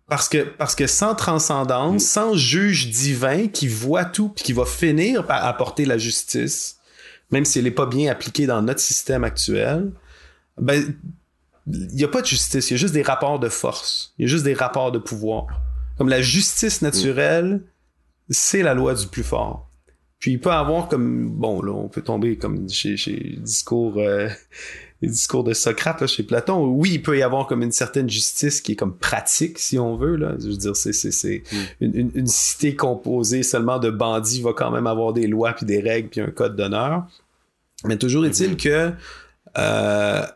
[0.09, 4.64] Parce que, parce que sans transcendance, sans juge divin qui voit tout puis qui va
[4.64, 6.79] finir par apporter la justice,
[7.33, 9.90] même si elle n'est pas bien appliquée dans notre système actuel,
[10.59, 10.95] ben,
[11.66, 14.23] il n'y a pas de justice, il y a juste des rapports de force, il
[14.23, 15.47] y a juste des rapports de pouvoir.
[15.99, 17.62] Comme la justice naturelle,
[18.31, 19.69] c'est la loi du plus fort.
[20.19, 24.29] Puis il peut avoir comme, bon, là, on peut tomber comme chez, chez discours euh,
[25.02, 28.09] les discours de Socrate là, chez Platon, oui, il peut y avoir comme une certaine
[28.09, 30.16] justice qui est comme pratique, si on veut.
[30.16, 30.35] Là.
[30.38, 31.56] Je veux dire, c'est, c'est, c'est mm.
[31.80, 35.80] une, une, cité composée seulement de bandits va quand même avoir des lois, puis des
[35.80, 37.06] règles, puis un code d'honneur.
[37.85, 38.62] Mais toujours est-il mm-hmm.
[38.62, 38.92] que
[39.59, 40.26] euh,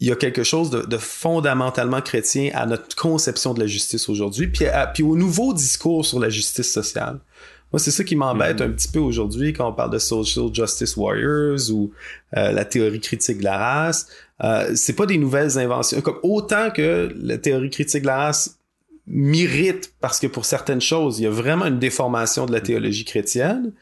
[0.00, 4.08] il y a quelque chose de, de, fondamentalement chrétien à notre conception de la justice
[4.08, 7.20] aujourd'hui, puis, puis au nouveau discours sur la justice sociale.
[7.72, 8.64] Moi, c'est ça qui m'embête mm-hmm.
[8.64, 11.90] un petit peu aujourd'hui quand on parle de social justice warriors ou
[12.36, 14.06] euh, la théorie critique de la race.
[14.44, 16.00] Euh, c'est pas des nouvelles inventions.
[16.00, 18.58] Comme autant que la théorie critique de la race
[19.06, 23.04] mérite parce que pour certaines choses, il y a vraiment une déformation de la théologie
[23.04, 23.72] chrétienne,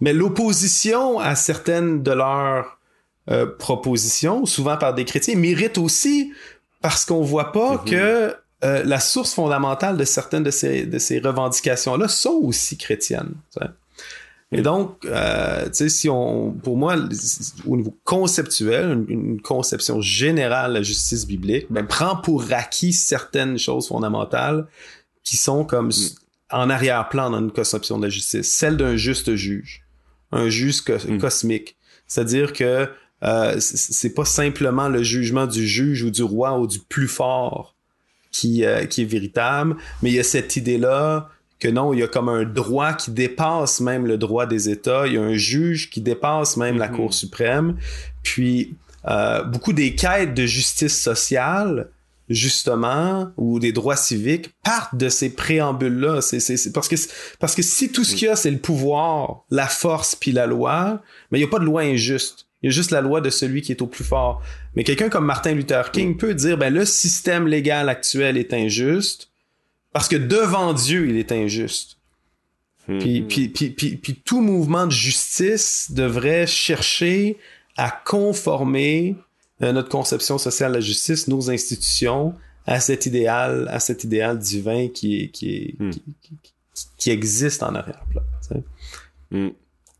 [0.00, 2.78] mais l'opposition à certaines de leurs
[3.30, 6.32] euh, propositions, souvent par des chrétiens, mérite aussi
[6.82, 7.90] parce qu'on voit pas mm-hmm.
[7.90, 13.34] que euh, la source fondamentale de certaines de ces, de ces revendications-là sont aussi chrétiennes.
[14.52, 16.96] Et donc, euh, tu sais, si on, pour moi,
[17.66, 23.58] au niveau conceptuel, une, conception générale de la justice biblique, ben, prend pour acquis certaines
[23.58, 24.66] choses fondamentales
[25.22, 25.92] qui sont comme mm.
[26.50, 29.84] en arrière-plan dans une conception de la justice, celle d'un juste juge,
[30.32, 31.18] un juge mm.
[31.18, 31.76] cosmique.
[32.08, 32.88] C'est-à-dire que
[33.22, 37.76] euh, c'est pas simplement le jugement du juge ou du roi ou du plus fort
[38.30, 42.02] qui, euh, qui est véritable, mais il y a cette idée-là que non, il y
[42.02, 45.34] a comme un droit qui dépasse même le droit des États, il y a un
[45.34, 46.96] juge qui dépasse même la mhm.
[46.96, 47.76] Cour suprême,
[48.22, 48.74] puis
[49.08, 51.90] euh, beaucoup des quêtes de justice sociale,
[52.30, 56.20] justement, ou des droits civiques, partent de ces préambules-là.
[56.22, 56.96] C'est, parce, que,
[57.40, 60.46] parce que si tout ce qu'il y a, c'est le pouvoir, la force, puis la
[60.46, 62.46] loi, mais il n'y a pas de loi injuste.
[62.62, 64.42] Il y a juste la loi de celui qui est au plus fort.
[64.76, 69.30] Mais quelqu'un comme Martin Luther King peut dire, ben le système légal actuel est injuste
[69.92, 71.96] parce que devant Dieu, il est injuste.
[72.86, 72.98] Hmm.
[72.98, 77.38] Puis, puis, puis, puis, tout mouvement de justice devrait chercher
[77.76, 79.16] à conformer
[79.62, 82.34] euh, notre conception sociale de la justice, nos institutions,
[82.66, 85.90] à cet idéal, à cet idéal divin qui est, qui, est, hmm.
[86.96, 88.22] qui, existe en arrière-plan.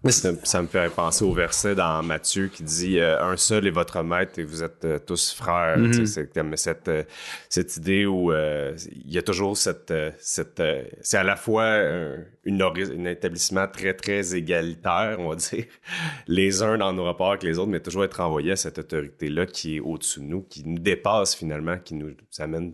[0.09, 4.03] Ça, me fait penser au verset dans Matthieu qui dit euh, Un seul est votre
[4.03, 5.77] maître et vous êtes euh, tous frères.
[5.79, 6.07] Mm-hmm.
[6.07, 7.03] C'est comme cette, euh,
[7.51, 9.93] cette idée où il y a toujours cette.
[10.19, 10.63] cette
[11.03, 15.67] c'est à la fois un, une, un établissement très, très égalitaire, on va dire,
[16.27, 19.45] les uns dans nos rapports avec les autres, mais toujours être envoyé à cette autorité-là
[19.45, 22.73] qui est au-dessus de nous, qui nous dépasse finalement, qui nous amène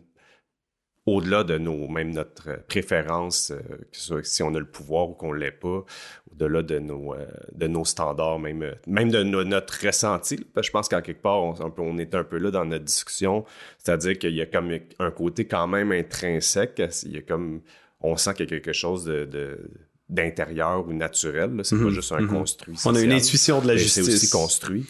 [1.07, 5.09] au-delà de nos, même notre préférence, euh, que ce soit si on a le pouvoir
[5.09, 5.84] ou qu'on l'ait pas,
[6.32, 10.44] au-delà de nos, euh, de nos standards, même, euh, même de notre ressenti.
[10.61, 13.44] je pense qu'en quelque part, on, on, est un peu là dans notre discussion,
[13.78, 17.61] c'est-à-dire qu'il y a comme un côté quand même intrinsèque, il y a comme,
[18.00, 19.70] on sent qu'il y a quelque chose de,
[20.09, 21.90] d'intérieur ou naturel, c'est pas mhm.
[21.90, 22.28] juste un mhm.
[22.28, 22.76] construit.
[22.84, 24.04] On a une intuition de la justice.
[24.04, 24.86] C'est aussi construit.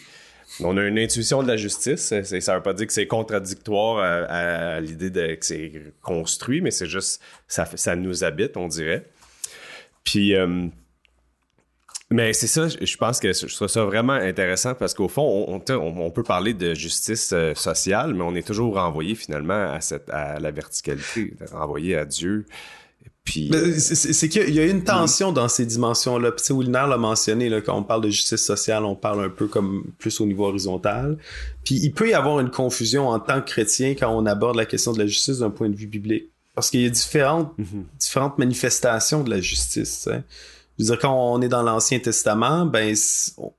[0.61, 2.14] On a une intuition de la justice.
[2.22, 3.98] Ça veut pas dire que c'est contradictoire
[4.28, 9.04] à, l'idée que c'est construit, mais c'est juste, ça, ça nous habite, on dirait.
[10.04, 10.68] Puis, euh,
[12.11, 16.11] mais c'est ça, je pense que je trouve ça vraiment intéressant parce qu'au fond, on,
[16.11, 19.76] peut parler de justice euh, sociale, mais on est toujours renvoyé finalement
[20.11, 22.46] à la verticalité, renvoyé à Dieu.
[23.78, 26.32] C'est qu'il y a une tension dans ces dimensions-là.
[26.32, 29.46] Puis, Willner l'a mentionné, là, quand on parle de justice sociale, on parle un peu
[29.46, 31.18] comme plus au niveau horizontal.
[31.64, 34.66] Puis, il peut y avoir une confusion en tant que chrétien quand on aborde la
[34.66, 36.30] question de la justice d'un point de vue biblique.
[36.54, 37.52] Parce qu'il y a différentes,
[37.98, 40.09] différentes manifestations de la justice.
[40.78, 42.94] Je veux dire, quand on est dans l'Ancien Testament, ben,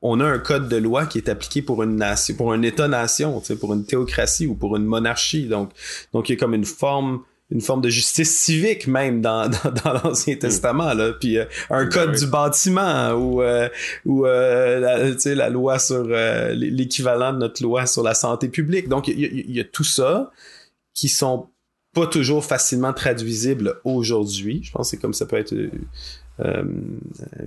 [0.02, 3.42] on a un code de loi qui est appliqué pour une nation, pour un État-nation,
[3.60, 5.48] pour une théocratie ou pour une monarchie.
[5.48, 5.72] Donc,
[6.14, 9.94] donc il y a comme une forme une forme de justice civique même dans, dans,
[10.04, 10.40] l'Ancien mm.
[10.40, 11.14] Testament là.
[11.14, 13.70] Puis euh, un ben code du bâtiment ou euh,
[14.06, 18.90] ou euh, la, la loi sur euh, l'équivalent de notre loi sur la santé publique.
[18.90, 20.32] Donc il y, y, a tout ça
[20.94, 21.48] qui sont
[21.94, 24.62] pas toujours facilement traduisibles aujourd'hui.
[24.64, 25.54] Je pense que c'est comme ça peut être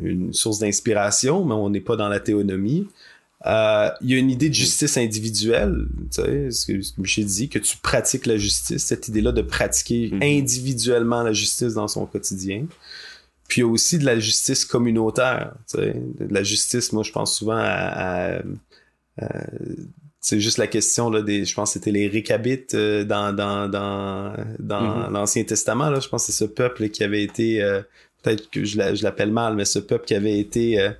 [0.02, 2.88] une source d'inspiration mais on n'est pas dans la théonomie
[3.46, 7.00] euh, il y a une idée de justice individuelle, tu sais, ce que, ce que
[7.00, 10.22] Michel dit, que tu pratiques la justice, cette idée-là de pratiquer mhm.
[10.22, 12.66] individuellement la justice dans son quotidien.
[13.48, 17.02] Puis il y a aussi de la justice communautaire, tu sais, de la justice, moi
[17.02, 18.42] je pense souvent à,
[20.20, 23.68] c'est juste la question là des je pense que c'était les récabites euh, dans dans
[23.68, 25.12] dans dans mhm.
[25.12, 27.80] l'ancien testament là je pense que c'est ce peuple qui avait été euh,
[28.22, 30.90] peut-être que je l'appelle mal mais ce peuple qui avait été euh,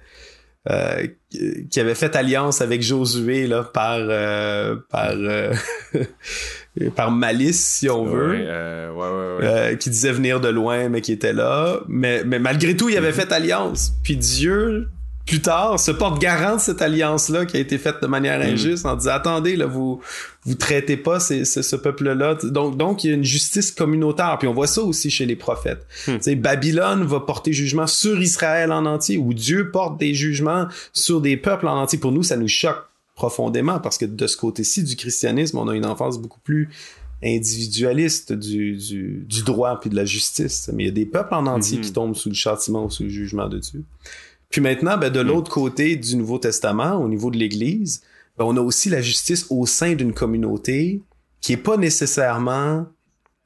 [0.68, 5.54] qui avait fait alliance avec Josué là par euh, par euh,
[6.96, 8.46] par malice si on veut.
[8.94, 11.80] ouais, qui disait venir de loin mais qui était là.
[11.88, 13.92] Mais mais malgré tout il avait fait alliance.
[14.02, 14.88] Puis Dieu
[15.26, 18.52] plus tard se porte garant de cette alliance-là qui a été faite de manière mm.
[18.52, 20.00] injuste en disant attendez là vous
[20.44, 24.48] vous traitez pas c'est ce peuple-là donc donc il y a une justice communautaire puis
[24.48, 26.34] on voit ça aussi chez les prophètes mm.
[26.34, 31.36] Babylone va porter jugement sur Israël en entier ou Dieu porte des jugements sur des
[31.36, 34.96] peuples en entier pour nous ça nous choque profondément parce que de ce côté-ci du
[34.96, 36.70] christianisme on a une enfance beaucoup plus
[37.22, 41.34] individualiste du, du, du droit puis de la justice mais il y a des peuples
[41.34, 41.82] en entier mm-hmm.
[41.82, 43.84] qui tombent sous le châtiment ou sous le jugement de Dieu
[44.50, 45.26] puis maintenant, ben, de hmm.
[45.26, 48.02] l'autre côté du Nouveau Testament, au niveau de l'Église,
[48.36, 51.02] ben, on a aussi la justice au sein d'une communauté
[51.40, 52.86] qui est pas nécessairement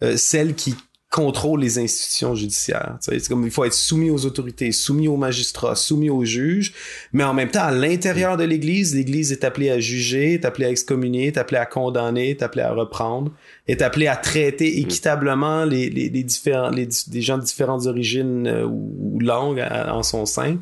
[0.03, 0.75] euh, celle qui
[1.15, 2.97] contrôle les institutions judiciaires.
[3.01, 6.75] C'est comme il faut être soumis aux autorités, soumis aux magistrats, soumis aux juges,
[7.13, 10.67] mais en même temps, à l'intérieur de l'Église, l'Église est appelée à juger, est appelée
[10.67, 13.31] à excommunier, est appelée à condamner, est appelée à reprendre,
[13.69, 14.83] est appelée à traiter hmm.
[14.83, 16.89] équitablement les, les, les différents les,
[17.23, 20.59] gens de différentes origines euh, ou, langues en son sein.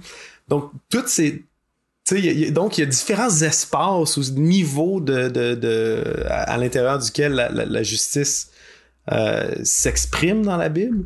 [0.49, 1.45] Donc, toutes ces.
[2.51, 8.51] donc, il y a différents espaces ou niveaux de, de, à, l'intérieur duquel la, justice
[9.11, 11.05] euh, s'exprime dans la Bible.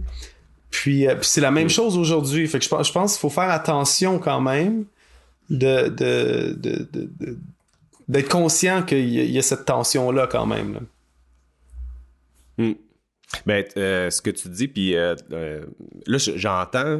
[0.70, 2.47] Puis, euh, puis c'est la même chose aujourd'hui.
[2.49, 4.84] Fait que je, je pense qu'il faut faire attention quand même
[5.49, 5.89] de,
[8.09, 10.80] d'être conscient qu'il y, a cette tension-là quand même.
[12.59, 12.72] Hmm.
[13.45, 16.99] Ben, euh, ce que tu dis, puis là, j'entends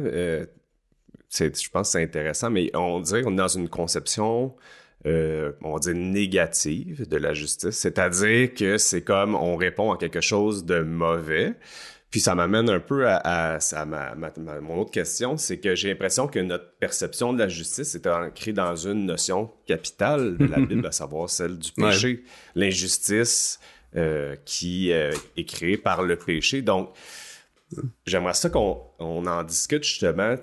[1.31, 4.55] je pense que c'est intéressant, mais on dirait qu'on est dans une conception,
[5.05, 7.77] euh, on va négative de la justice.
[7.77, 11.53] C'est-à-dire que c'est comme on répond à quelque chose de mauvais.
[12.09, 13.59] Puis ça m'amène un peu à,
[14.61, 18.53] mon autre question, c'est que j'ai l'impression que notre perception de la justice est ancrée
[18.53, 22.23] dans une notion capitale de la Bible, à savoir celle du péché,
[22.55, 23.59] l'injustice
[23.97, 26.61] euh, qui euh, est créée par le péché.
[26.61, 26.93] Donc,
[28.05, 30.35] j'aimerais ça qu'on en discute justement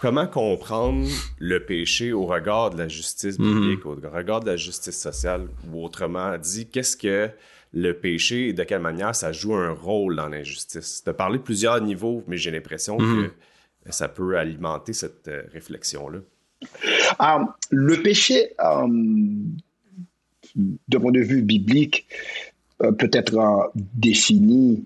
[0.00, 1.06] comment comprendre
[1.38, 3.54] le péché au regard de la justice mhm.
[3.54, 7.30] biblique, au regard de la justice sociale, ou autrement dit, qu'est-ce que
[7.74, 11.02] le péché et de quelle manière ça joue un rôle dans l'injustice?
[11.04, 13.28] Tu as parlé de plusieurs niveaux, mais j'ai l'impression mhm.
[13.28, 16.18] que ça peut alimenter cette euh, réflexion-là.
[17.18, 18.86] Ah, le péché, euh,
[20.56, 22.06] de point de vue biblique,
[22.82, 24.84] euh, peut être défini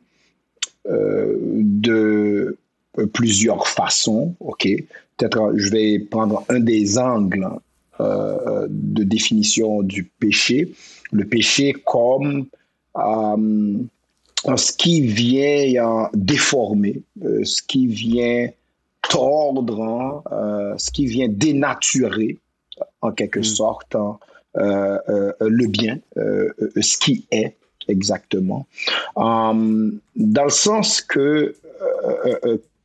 [0.84, 2.58] de
[3.12, 4.68] plusieurs façons, ok
[5.16, 7.48] Peut-être je vais prendre un des angles
[8.00, 10.72] euh, de définition du péché.
[11.12, 12.46] Le péché comme
[12.96, 13.78] euh,
[14.56, 18.48] ce qui vient déformer, ce qui vient
[19.08, 22.38] tordre, hein, ce qui vient dénaturer,
[23.02, 23.44] en quelque mm.
[23.44, 24.18] sorte, hein,
[24.54, 27.54] le bien, ce qui est
[27.88, 28.66] exactement,
[29.14, 31.54] dans le sens que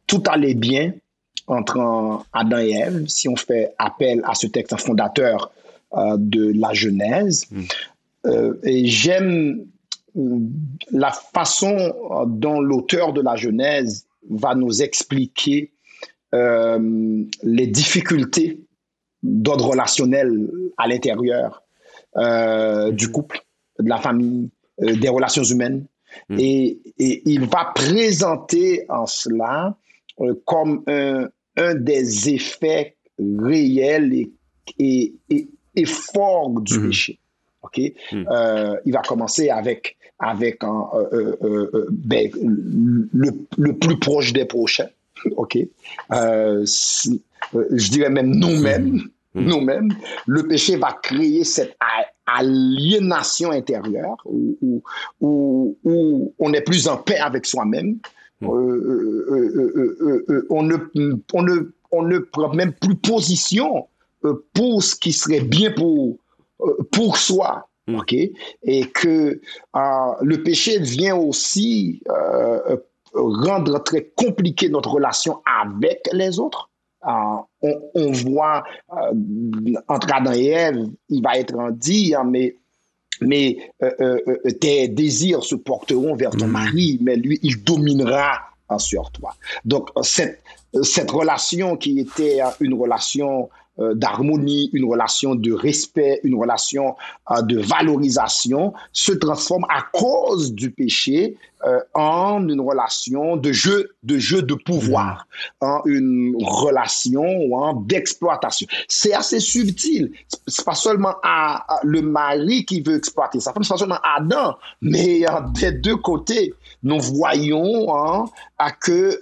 [0.07, 0.93] tout allait bien
[1.47, 5.51] entre Adam et Ève, si on fait appel à ce texte fondateur
[5.95, 7.45] euh, de la Genèse.
[7.49, 7.61] Mm.
[8.25, 9.65] Euh, et j'aime
[10.17, 10.39] euh,
[10.91, 11.77] la façon
[12.27, 15.71] dont l'auteur de la Genèse va nous expliquer
[16.33, 18.59] les difficultés
[19.23, 21.63] d'ordre relationnel à l'intérieur
[22.15, 23.11] du mm.
[23.13, 23.41] couple,
[23.79, 25.85] de la famille, des relations humaines.
[26.27, 26.39] Mm.
[26.39, 29.77] Et, et, il va présenter en cela
[30.45, 34.31] comme un, un des effets réels et,
[35.29, 36.87] et, et, forts du mhm.
[36.87, 37.19] péché.
[37.63, 37.79] Ok,
[38.11, 38.25] mhm.
[38.31, 44.45] euh, il va commencer avec avec un, euh, euh, ben, le, le, plus proche des
[44.45, 44.89] prochains.
[45.35, 45.57] Ok,
[46.11, 48.93] je dirais même nous-mêmes.
[48.93, 49.09] Mhm.
[49.35, 49.89] Nous-mêmes,
[50.25, 51.77] le péché va créer cette
[52.25, 54.81] aliénation intérieure où,
[55.21, 57.99] où, où on n'est plus en paix avec soi-même,
[58.41, 58.55] on,
[60.63, 60.77] ne,
[61.33, 63.87] on, ne, on ne prend même plus position
[64.53, 66.17] pour ce qui serait bien pour,
[66.91, 67.67] pour soi.
[67.87, 68.13] ok?
[68.63, 69.41] Et que
[69.73, 72.03] le péché vient aussi
[73.13, 76.69] rendre très compliqué notre relation avec les autres.
[77.03, 77.43] on,
[77.95, 78.63] on, voit
[79.87, 82.55] entre Adam et Ève, il va être dit, hein, mais
[83.21, 86.51] mais euh, euh, euh, tes désirs se porteront vers ton mm.
[86.51, 88.39] mari, mais lui, il dominera
[88.79, 89.33] sur toi.
[89.63, 90.41] Donc, cette,
[90.83, 93.49] cette relation qui était une relation
[93.79, 96.95] euh, d'harmonie, une relation de respect, une relation
[97.29, 103.95] euh, de valorisation se transforme à cause du péché euh, en une relation de jeu,
[104.03, 105.27] de jeu de pouvoir,
[105.61, 107.25] en une relation
[107.59, 108.67] hein, d'exploitation.
[108.87, 110.11] C'est assez subtil.
[110.47, 114.55] C'est pas seulement à, le mari qui veut exploiter sa femme, c'est pas seulement Adam,
[114.81, 116.53] mais des deux côtés,
[116.83, 118.25] nous voyons hein,
[118.57, 119.19] à que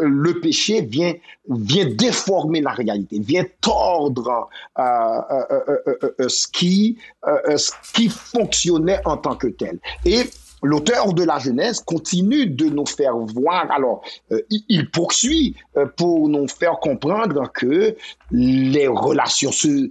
[0.00, 1.14] le péché vient
[1.50, 4.48] vient déformer la réalité, vient tordre
[4.78, 5.76] euh, euh,
[6.20, 9.78] euh, ce, qui, ce qui fonctionnait en tant que tel.
[10.04, 10.24] Et
[10.62, 14.02] l'auteur de la Genèse continue de nous faire voir, alors
[14.68, 15.56] il poursuit
[15.96, 17.96] pour nous faire comprendre que
[18.30, 19.90] les relations se,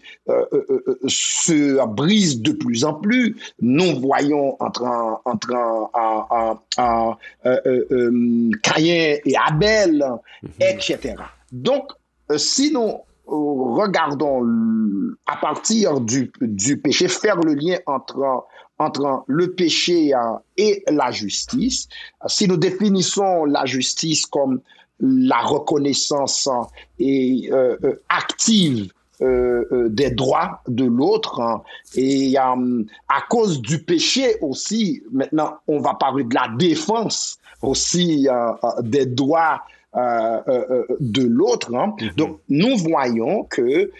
[1.07, 3.35] se brisent de plus en plus.
[3.61, 4.85] Nous voyons entre,
[5.25, 5.89] entre
[8.63, 10.05] Caïn et Abel,
[10.43, 10.49] mhm.
[10.59, 11.15] etc.
[11.51, 11.91] Donc,
[12.37, 14.45] si nous regardons
[15.25, 16.31] à partir du,
[16.81, 18.45] péché, faire le lien entre,
[18.79, 20.13] entre le péché
[20.57, 21.87] et la justice.
[22.27, 24.61] Si nous définissons la justice comme
[24.99, 26.49] la reconnaissance
[26.99, 31.41] et, euh, euh, active euh, des droits de l'autre.
[31.41, 31.61] Hein,
[31.95, 38.27] et à cause du péché aussi, maintenant, on va parler de la défense aussi
[38.83, 39.61] des droits
[39.95, 41.73] de l'autre.
[41.73, 41.93] Hein.
[41.99, 42.09] Mhm.
[42.15, 43.91] Donc, nous voyons que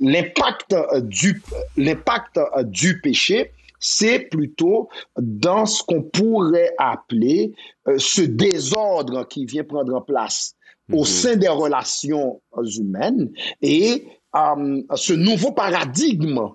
[0.00, 1.42] l'impact du,
[1.76, 7.54] l'impact du péché, c'est plutôt dans ce qu'on pourrait appeler
[7.96, 10.54] ce désordre qui vient prendre place
[10.92, 11.04] au mhm.
[11.04, 12.42] sein des relations
[12.76, 13.30] humaines
[13.62, 14.04] et
[14.34, 16.50] ce nouveau paradigme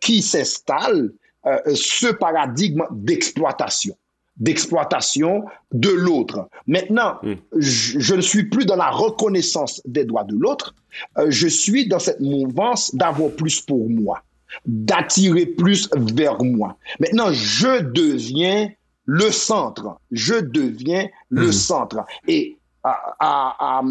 [0.00, 1.12] qui s'installe,
[1.44, 3.96] ce paradigme d'exploitation
[4.36, 6.48] d'exploitation de l'autre.
[6.66, 7.34] Maintenant, hmm.
[7.56, 10.74] je, ne suis plus dans la reconnaissance des droits de l'autre,
[11.18, 14.22] euh, je suis dans cette mouvance d'avoir plus pour moi,
[14.66, 16.76] d'attirer plus vers moi.
[16.98, 18.70] Maintenant, je deviens
[19.04, 21.52] le centre, je deviens le hmm.
[21.52, 22.04] centre.
[22.26, 23.82] Et à,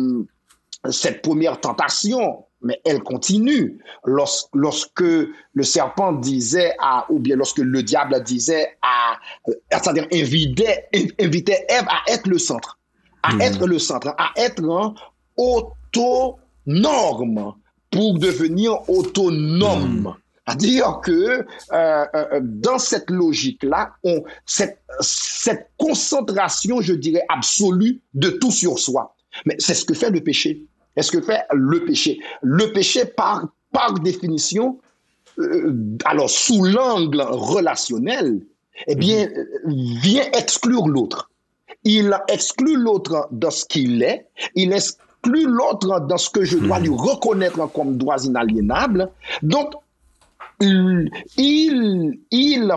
[0.89, 3.79] cette première tentation, mais elle continue.
[4.05, 10.87] lorsque le serpent disait à, ou bien lorsque le diable disait à, euh, c'est-à-dire invitait,
[11.19, 12.79] invitait Ève à être le centre,
[13.23, 13.41] à hmm.
[13.41, 14.93] être le centre, à être
[15.37, 17.53] autonome
[17.91, 20.15] pour devenir autonome.
[20.45, 21.45] C'est-à-dire que euh,
[22.15, 23.93] euh, dans cette logique-là,
[24.45, 29.15] cette, cette concentration, je dirais, absolue de tout sur soi.
[29.45, 30.65] Mais c'est ce que fait le péché.
[30.95, 32.19] Est-ce que fait le péché?
[32.41, 34.79] Le péché, par, par définition,
[35.39, 35.73] euh,
[36.05, 38.41] alors sous l'angle relationnel,
[38.87, 39.27] eh bien,
[39.65, 41.29] vient exclure l'autre.
[41.83, 46.79] Il exclut l'autre dans ce qu'il est, il exclut l'autre dans ce que je dois
[46.79, 46.83] hmm.
[46.83, 49.09] lui reconnaître comme droits inaliénables.
[49.41, 49.73] Donc,
[50.61, 52.75] il, il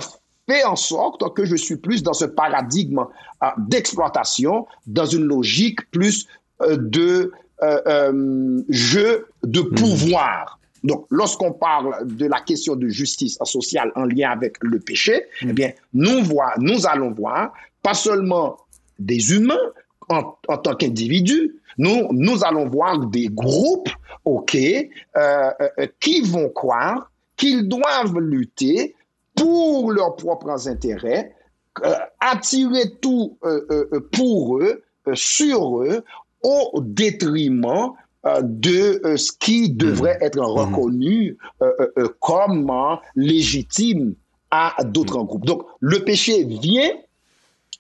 [0.48, 3.04] fait en sorte que je suis plus dans ce paradigme
[3.42, 6.26] euh, d'exploitation, dans une logique plus
[6.62, 7.32] euh, de
[7.62, 9.74] euh, jeu de hmm.
[9.74, 10.58] pouvoir.
[10.84, 15.50] Donc, lorsqu'on parle de la question de justice sociale en lien avec le péché, hmm.
[15.50, 17.52] eh bien, nous, voit, nous allons voir
[17.82, 18.58] pas seulement
[18.98, 19.72] des humains
[20.08, 23.88] en, en tant qu'individus, nous, nous allons voir des groupes,
[24.24, 24.56] OK,
[26.00, 28.94] qui vont croire qu'ils doivent lutter
[29.34, 31.34] pour leurs propres intérêts,
[31.84, 34.82] euh, attirer tout euh, euh, pour eux,
[35.14, 36.04] sur eux,
[36.42, 37.92] au détriment
[38.42, 40.24] de ce qui devrait mmh.
[40.24, 40.44] être mmh.
[40.44, 41.36] reconnu
[42.20, 42.70] comme
[43.16, 44.14] légitime
[44.50, 45.26] à d'autres mmh.
[45.26, 45.46] groupes.
[45.46, 46.90] Donc, le péché vient,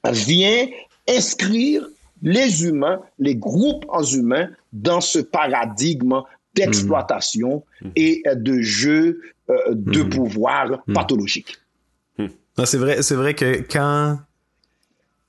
[0.04, 0.66] vient
[1.08, 1.86] inscrire
[2.22, 6.22] les humains, les groupes en humains, dans ce paradigme
[6.54, 7.64] d'exploitation
[7.96, 11.58] et de jeu euh, de pouvoir pathologique.
[12.64, 14.18] C'est vrai, c'est vrai que quand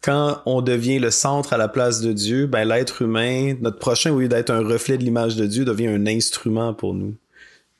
[0.03, 4.11] quand on devient le centre à la place de Dieu, ben l'être humain, notre prochain,
[4.11, 7.15] au lieu d'être un reflet de l'image de Dieu, devient un instrument pour nous.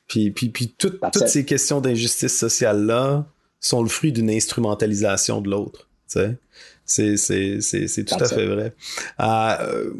[0.08, 3.26] Puis, puis, puis toutes ces questions d'injustice sociale-là
[3.60, 5.88] sont le fruit d'une instrumentalisation de l'autre.
[6.06, 8.74] C'est, c'est, c'est, tout à fait vrai.
[9.20, 9.90] Euh,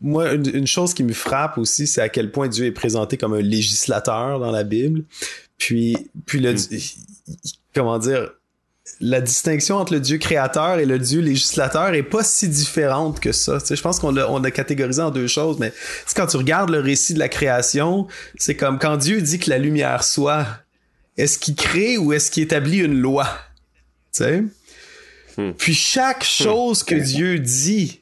[0.00, 3.34] moi, une, chose qui me frappe aussi, c'est à quel point Dieu est présenté comme
[3.34, 5.04] un législateur dans la Bible.
[5.58, 6.78] Puis, puis le, hmm.
[7.74, 8.30] comment dire,
[9.00, 13.32] la distinction entre le Dieu créateur et le Dieu législateur est pas si différente que
[13.32, 13.60] ça.
[13.60, 15.72] Tu sais, je pense qu'on l'a, on catégorisé en deux choses, mais
[16.14, 18.06] quand tu regardes le récit de la création,
[18.38, 20.46] c'est comme quand Dieu dit que la lumière soit,
[21.16, 23.28] est-ce qu'il crée ou est-ce qu'il établit une loi?
[24.12, 24.44] Tu sais?
[25.36, 25.52] Hmm.
[25.52, 26.42] Puis chaque hmm.
[26.44, 28.00] chose que Dieu dit, tu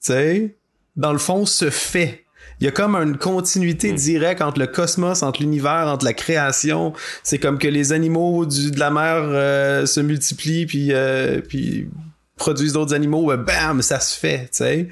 [0.00, 0.56] sais,
[0.96, 2.24] dans le fond, se fait.
[2.60, 3.96] Il y a comme une continuité hmm.
[3.96, 6.92] directe entre le cosmos, entre l'univers, entre la création.
[7.22, 11.88] C'est comme que les animaux du, de la mer euh, se multiplient puis, euh, puis
[12.36, 13.34] produisent d'autres animaux.
[13.36, 14.88] bam, ça se fait, tu sais.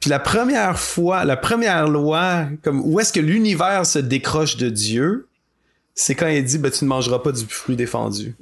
[0.00, 4.68] Puis la première fois, la première loi, comme où est-ce que l'univers se décroche de
[4.68, 5.28] Dieu,
[5.94, 8.34] c'est quand il dit, ben, tu ne mangeras pas du fruit défendu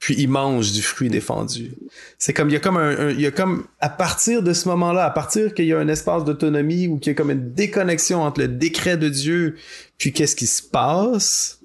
[0.00, 1.72] puis il mange du fruit défendu.
[2.18, 4.66] C'est comme il y a comme un, il y a comme à partir de ce
[4.70, 7.52] moment-là, à partir qu'il y a un espace d'autonomie ou qu'il y a comme une
[7.52, 9.56] déconnexion entre le décret de Dieu
[9.98, 11.60] puis qu'est-ce qui se passe,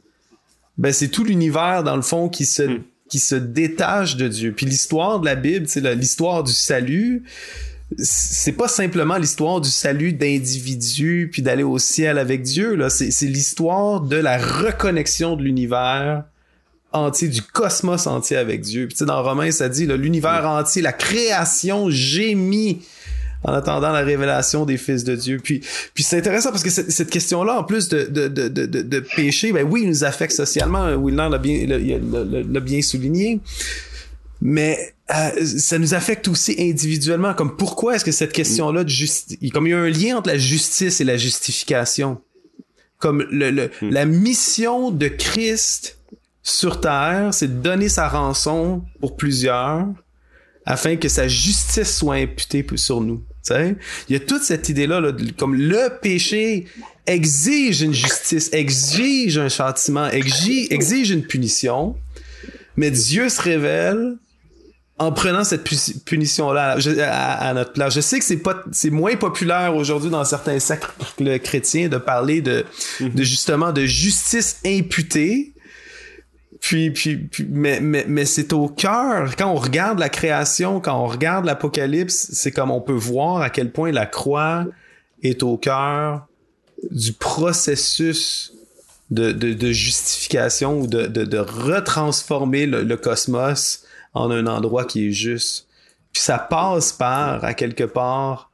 [0.77, 2.83] ben c'est tout l'univers dans le fond qui se hmm.
[3.09, 4.51] qui se détache de Dieu.
[4.51, 7.23] Puis l'histoire de la Bible, c'est l'histoire du salut.
[7.97, 13.27] C'est pas simplement l'histoire du salut d'individus puis d'aller au ciel avec Dieu là, c'est
[13.27, 16.25] l'histoire de la reconnexion de l'univers
[16.91, 18.87] entier, du cosmos entier avec Dieu.
[18.87, 22.81] Puis, dans Romains, ça dit l'univers entier, la création gémit
[23.45, 25.39] en attendant la révélation des fils de Dieu.
[25.41, 25.61] Puis,
[25.93, 29.51] puis c'est intéressant parce que cette, question-là, en plus de, de, de, de, de péché,
[29.51, 30.95] ben oui, il nous affecte socialement.
[30.95, 33.39] Wilner l'a bien, l'a, bien souligné.
[34.41, 37.35] Mais euh, ça nous affecte aussi individuellement.
[37.35, 38.83] Comme pourquoi est-ce que cette question-là
[39.53, 42.21] comme il y a un lien entre la justice et la justification.
[42.97, 43.89] Comme le, le hmm.
[43.89, 45.99] la mission de Christ
[46.45, 49.87] sur terre, c'est de donner sa rançon pour plusieurs
[50.63, 53.23] afin que sa justice soit imputée sur nous.
[53.49, 53.75] Il
[54.09, 55.01] y a toute cette idée-là,
[55.37, 56.65] comme le péché
[57.07, 61.95] exige une justice, exige un châtiment, exige, exige une punition,
[62.77, 64.17] mais Dieu se révèle
[64.97, 65.63] en prenant cette
[66.05, 66.77] punition-là
[67.09, 67.95] à, notre place.
[67.95, 72.41] Je sais que c'est pas, c'est moins populaire aujourd'hui dans certains cercles chrétiens de parler
[72.41, 72.65] de,
[73.01, 75.54] de justement de justice imputée,
[76.65, 79.35] puis, puis, mais, mais, mais c'est au cœur.
[79.35, 83.51] Quand on regarde la création, quand on regarde l'Apocalypse, c'est comme on peut voir à
[83.51, 84.65] quel point la croix
[85.21, 86.25] est au cœur
[86.89, 88.51] du processus
[89.11, 93.83] de, de, de justification ou de, de, retransformer le, cosmos
[94.15, 95.67] en un endroit qui est juste.
[96.13, 98.49] Puis ça passe par, à quelque part,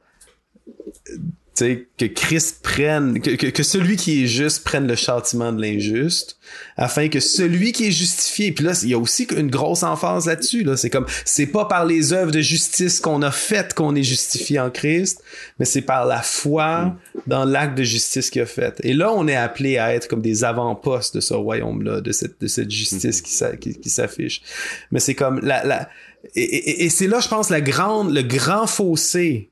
[1.54, 6.38] que Christ prenne, que, que, celui qui est juste prenne le châtiment de l'injuste,
[6.76, 10.26] afin que celui qui est justifié, puis là, il y a aussi une grosse emphase
[10.26, 13.94] là-dessus, là, c'est comme, c'est pas par les œuvres de justice qu'on a faites qu'on
[13.94, 15.22] est justifié en Christ,
[15.58, 16.96] mais c'est par la foi
[17.26, 18.80] dans l'acte de justice qu'il a fait.
[18.82, 22.40] Et là, on est appelé à être comme des avant-postes de ce royaume-là, de cette,
[22.40, 24.42] de cette justice qui, qui, s'affiche.
[24.90, 25.88] Mais c'est comme la, la,
[26.34, 29.50] et, et c'est là, je pense, la grande, le grand fossé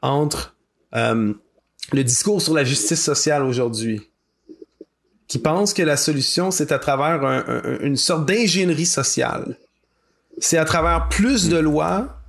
[0.00, 0.53] entre
[0.96, 1.32] euh,
[1.92, 4.02] le discours sur la justice sociale aujourd'hui,
[5.28, 7.22] qui pense que la solution, c'est à travers
[7.80, 9.58] une sorte d'ingénierie sociale.
[10.38, 12.20] C'est à travers plus de lois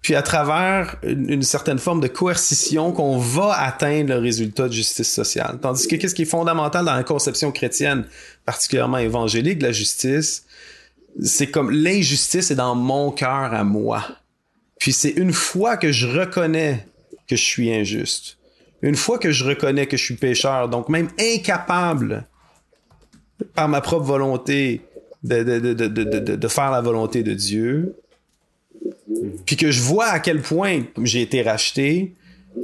[0.00, 5.12] puis à travers une, certaine forme de coercition qu'on va atteindre le résultat de justice
[5.12, 5.58] sociale.
[5.60, 8.06] Tandis que qu'est-ce qui est fondamental dans la conception chrétienne,
[8.44, 10.46] particulièrement évangélique de la justice,
[11.20, 14.06] c'est comme l'injustice est dans mon cœur à moi.
[14.78, 16.86] Puis c'est une fois que je reconnais
[17.28, 18.38] que je suis injuste,
[18.82, 22.26] une fois que je reconnais que je suis pécheur, donc même incapable
[23.54, 24.82] par ma propre volonté
[25.22, 27.96] de, de, de, de faire la volonté de Dieu,
[29.46, 32.14] puis que je vois à quel point j'ai été racheté,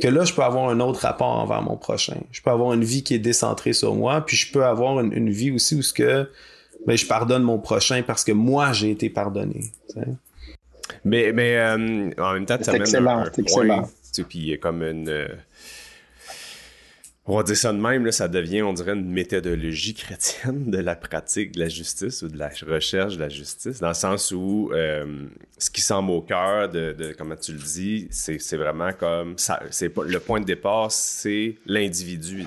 [0.01, 2.17] que là, je peux avoir un autre rapport envers mon prochain.
[2.33, 5.31] Je peux avoir une vie qui est décentrée sur moi, puis je peux avoir une,
[5.31, 6.29] vie aussi où ce que
[6.87, 9.73] ben, je pardonne mon prochain parce que moi, j'ai été pardonné.
[11.05, 13.25] Mais, mais euh, en même temps, un, excellent.
[14.23, 15.09] Puis il y a comme une...
[15.09, 15.29] Euh,
[17.27, 20.77] on va dire ça de même, là, ça devient, on dirait, une méthodologie chrétienne de
[20.79, 24.31] la pratique de la justice ou de la recherche de la justice, dans le sens
[24.31, 25.25] où euh,
[25.57, 29.63] ce qui semble au cœur de, de, comment tu le dis, c'est vraiment comme ça,
[29.81, 32.45] le point de départ, c'est l'individu.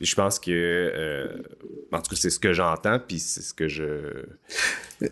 [0.00, 1.42] je pense que, euh,
[1.90, 4.22] en tout cas, c'est ce que j'entends, puis c'est ce que je,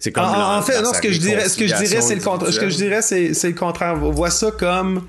[0.00, 2.14] c'est comme en, en fait, non, ce que je dirais, ce que je dirais, c'est
[2.14, 2.52] le contraire.
[2.52, 3.98] Ce que je dirais, c'est, le contraire.
[4.02, 5.06] On voit ça comme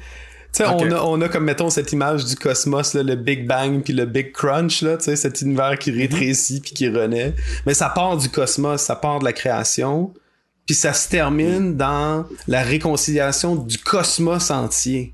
[0.59, 4.05] on, a, on a comme, mettons, cette image du cosmos, le Big Bang puis le
[4.05, 7.33] Big Crunch, là, cet univers qui rétrécit puis qui renaît.
[7.65, 10.13] Mais ça part du cosmos, ça part de la création,
[10.65, 15.13] puis ça se termine dans la réconciliation du cosmos entier.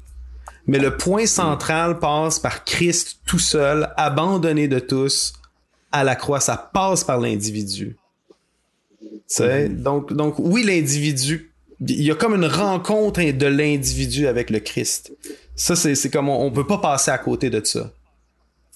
[0.68, 5.34] Mais le point central passe par Christ tout seul, abandonné de tous,
[5.92, 6.40] à la croix.
[6.40, 7.98] Ça passe par l'individu.
[9.30, 9.82] Mm-hmm.
[9.82, 11.51] Donc, donc, oui, l'individu
[11.88, 15.14] il y a comme une rencontre de l'individu avec le Christ.
[15.56, 17.92] Ça, c'est comme on, on peut pas passer à côté de ça.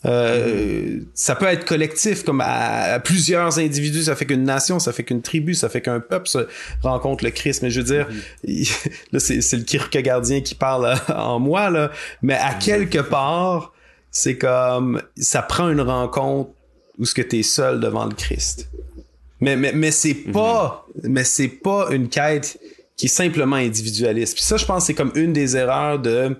[0.05, 5.03] Euh, ça peut être collectif, comme à, plusieurs individus, ça fait qu'une nation, ça fait
[5.03, 6.47] qu'une tribu, ça fait qu'un peuple se
[6.83, 7.63] rencontre le Christ.
[7.63, 8.07] Mais je veux dire,
[9.11, 11.91] là, c'est le gardien qui parle en moi, là.
[12.21, 13.73] Mais à quelque part,
[14.11, 16.51] c'est comme, ça prend une rencontre
[16.97, 18.69] où ce que t'es seul devant le Christ.
[19.41, 22.57] Mais, mais, mais c'est pas, mais c'est pas une quête
[22.97, 24.35] qui est simplement individualiste.
[24.35, 26.37] Puis ça, je pense, c'est comme une des erreurs de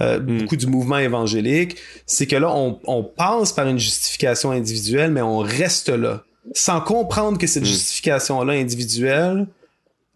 [0.00, 0.38] euh, hmm.
[0.38, 1.76] beaucoup du mouvement évangélique,
[2.06, 6.80] c'est que là, on, on, passe par une justification individuelle, mais on reste là, sans
[6.80, 7.66] comprendre que cette hmm.
[7.66, 9.46] justification-là individuelle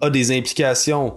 [0.01, 1.17] a des implications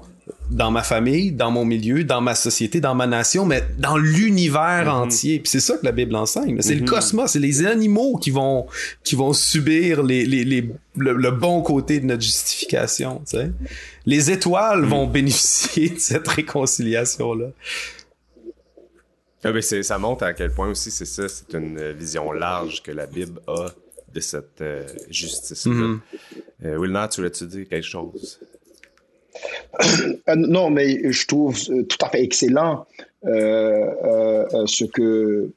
[0.50, 4.86] dans ma famille, dans mon milieu, dans ma société, dans ma nation, mais dans l'univers
[4.86, 5.04] mhm.
[5.04, 5.40] entier.
[5.40, 6.62] Puis c'est ça que la Bible enseigne.
[6.62, 6.88] C'est le mhm.
[6.88, 8.68] cosmos, c'est les animaux qui vont
[9.04, 13.22] qui vont subir les, les, les le, bon côté de notre justification.
[13.28, 13.52] Tu sais.
[14.06, 15.12] Les étoiles vont mhm.
[15.12, 17.48] bénéficier de cette réconciliation là.
[19.44, 22.92] Ah ben ça montre à quel point aussi c'est ça, c'est une vision large que
[22.92, 23.70] la Bible a
[24.14, 25.96] de cette euh, justice-là.
[26.66, 28.40] Euh, Wilna, tu voulais-tu dire quelque chose?
[30.30, 32.86] Euh, non, mais je trouve euh, tout à fait excellent
[33.26, 35.52] euh, ce que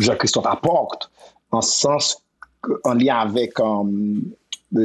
[0.00, 1.10] Jacques-Christophe apporte,
[1.50, 2.22] en sens
[2.84, 3.54] en lien avec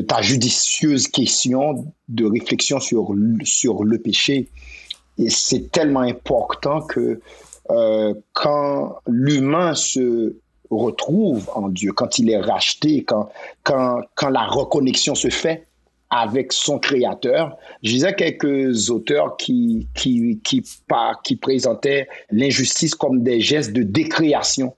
[0.08, 3.14] ta judicieuse question de réflexion sur,
[3.44, 4.50] sur le péché.
[5.18, 7.20] Et c'est tellement important que
[8.34, 10.36] quand l'humain se
[10.72, 13.30] retrouve en Dieu, quand il est racheté, quand,
[13.64, 15.68] quand, quand la reconnexion se fait,
[16.14, 17.58] avec son créateur.
[17.82, 20.64] Je disais quelques auteurs qui, qui, qui,
[21.24, 24.76] qui présentaient l'injustice comme des gestes de décréation.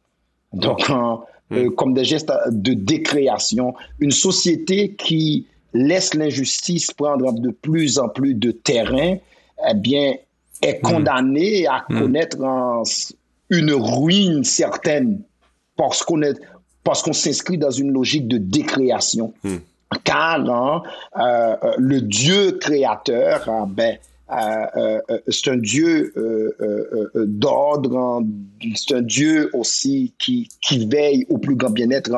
[0.54, 1.18] Donc, hmm.
[1.52, 3.74] euh, comme des gestes de décréation.
[4.00, 9.18] Une société qui laisse l'injustice prendre de plus en plus de terrain,
[9.70, 10.16] eh bien,
[10.62, 10.88] est hmm.
[10.88, 12.00] condamnée à hmm.
[12.00, 12.38] connaître
[13.50, 15.22] une ruine certaine
[15.76, 16.40] parce qu'on est,
[16.86, 19.34] parce qu'on s'inscrit dans une logique de décréation
[20.04, 20.84] car hein,
[21.18, 23.98] euh, euh, le Dieu créateur, hein, ben,
[24.32, 26.14] euh, c'est un Dieu
[27.16, 28.26] d'ordre, hein,
[28.76, 32.10] c'est un Dieu aussi qui, qui veille au plus grand bien-être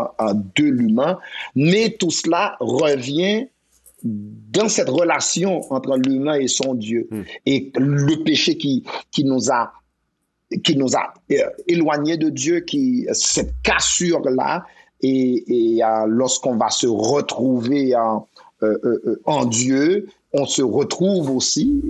[0.56, 1.18] de l'humain,
[1.56, 3.48] mais tout cela revient
[4.04, 7.08] dans cette relation entre l'humain et son Dieu.
[7.12, 7.24] Hmm.
[7.46, 9.74] Et le péché qui, qui nous a
[10.64, 11.14] qui nous a
[11.68, 14.66] éloignés de Dieu, qui cette cassure-là,
[15.02, 18.28] et, euh, lorsqu'on va se retrouver en,
[18.64, 21.84] euh, euh, en Dieu, on se retrouve aussi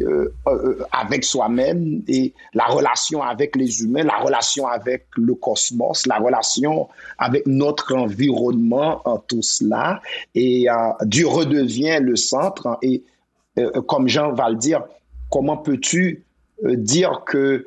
[0.91, 6.87] avec soi-même et la relation avec les humains, la relation avec le cosmos, la relation
[7.17, 10.01] avec notre environnement, en tout cela.
[10.35, 10.67] Et
[11.01, 12.77] Dieu redevient le centre.
[12.83, 13.03] Et
[13.87, 14.83] comme Jean va le dire,
[15.31, 16.23] comment peux-tu
[16.63, 17.65] dire que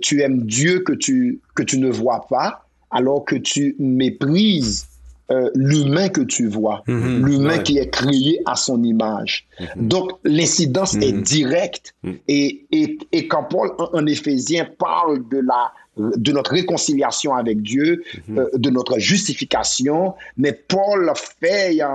[0.00, 2.64] tu aimes Dieu que tu, que tu ne vois pas?
[2.90, 4.86] Alors que tu méprises
[5.32, 7.24] euh, l'humain que tu vois, Mhm.
[7.24, 7.62] l'humain Ouais.
[7.62, 9.46] qui est créé à son image.
[9.76, 11.94] Donc, l'incidence est directe.
[12.26, 15.70] Et, et, et quand Paul, en, en Éphésiens, parle de, la,
[16.16, 18.02] de notre réconciliation avec Dieu,
[18.36, 21.86] euh, de notre justification, mais Paul fait euh,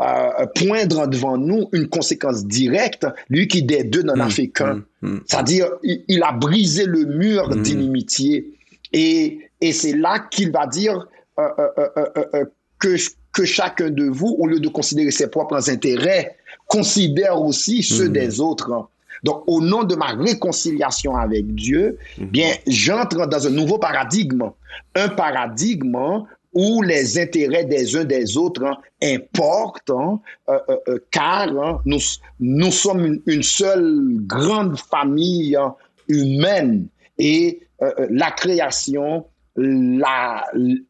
[0.00, 4.82] euh, poindre devant nous une conséquence directe, lui qui des deux n'en a fait qu'un.
[5.26, 8.54] C'est-à-dire, il, il a brisé le mur d'inimitié.
[8.94, 11.06] Et, et c'est là qu'il va dire
[11.38, 11.88] euh, euh,
[12.34, 12.44] euh,
[12.78, 12.96] que,
[13.32, 16.36] que chacun de vous, au lieu de considérer ses propres intérêts,
[16.66, 18.88] considère aussi ceux des autres.
[19.22, 24.50] Donc, au nom de ma réconciliation avec Dieu, bien, j'entre dans un nouveau paradigme.
[24.94, 30.98] Un paradigme où les intérêts des uns des autres hein, importent, hein, euh, euh, euh,
[31.10, 32.00] car hein, nous,
[32.40, 35.74] nous sommes une, une seule grande famille hein,
[36.08, 36.86] humaine
[37.18, 39.26] et euh, la création,
[39.56, 40.44] la,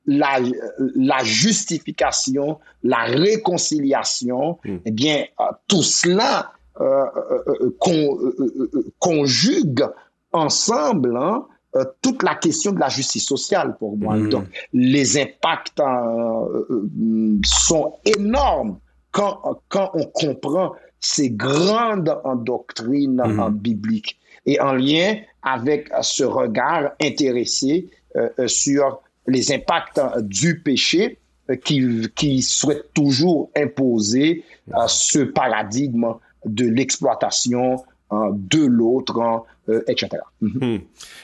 [0.06, 0.38] la,
[0.96, 7.04] la justification, la réconciliation, eh bien, euh, tout cela euh,
[7.60, 8.18] euh, con-
[8.98, 9.84] conjugue
[10.32, 11.46] ensemble hein,
[12.02, 14.16] toute la question de la justice sociale pour moi.
[14.16, 14.28] Mhm.
[14.28, 18.78] Donc, les impacts euh, sont énormes
[19.10, 23.40] quand, quand on comprend ces grandes en doctrine Mhm.
[23.40, 27.90] en biblique et en lien avec ce regard intéressé
[28.46, 31.18] sur les impacts euh, du péché
[31.50, 36.06] euh, qui, qui souhaite toujours imposer euh, ce paradigme
[36.44, 40.08] de l'exploitation euh, de l'autre, hein, euh, etc.
[40.40, 40.58] Mhm.
[40.60, 40.78] Hmm.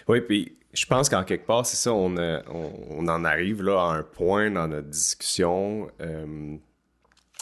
[0.08, 3.62] Oui, puis je pense qu'en quelque part, c'est ça, on, euh, on, on en arrive
[3.62, 5.88] là à un point dans notre discussion.
[6.00, 6.56] euh,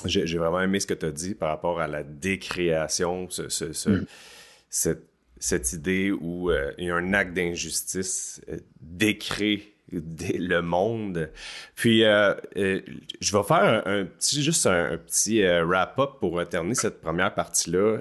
[0.05, 3.73] J'ai vraiment aimé ce que tu as dit par rapport à la décréation, ce, ce-
[3.73, 4.05] ce-
[4.71, 5.05] cette,
[5.45, 11.31] cette idée où euh, il y a un acte d'injustice euh, décrée dé- le monde.
[11.75, 17.35] Puis, euh, je vais faire un, petit, juste un, petit wrap-up pour terminer cette première
[17.35, 17.99] partie-là.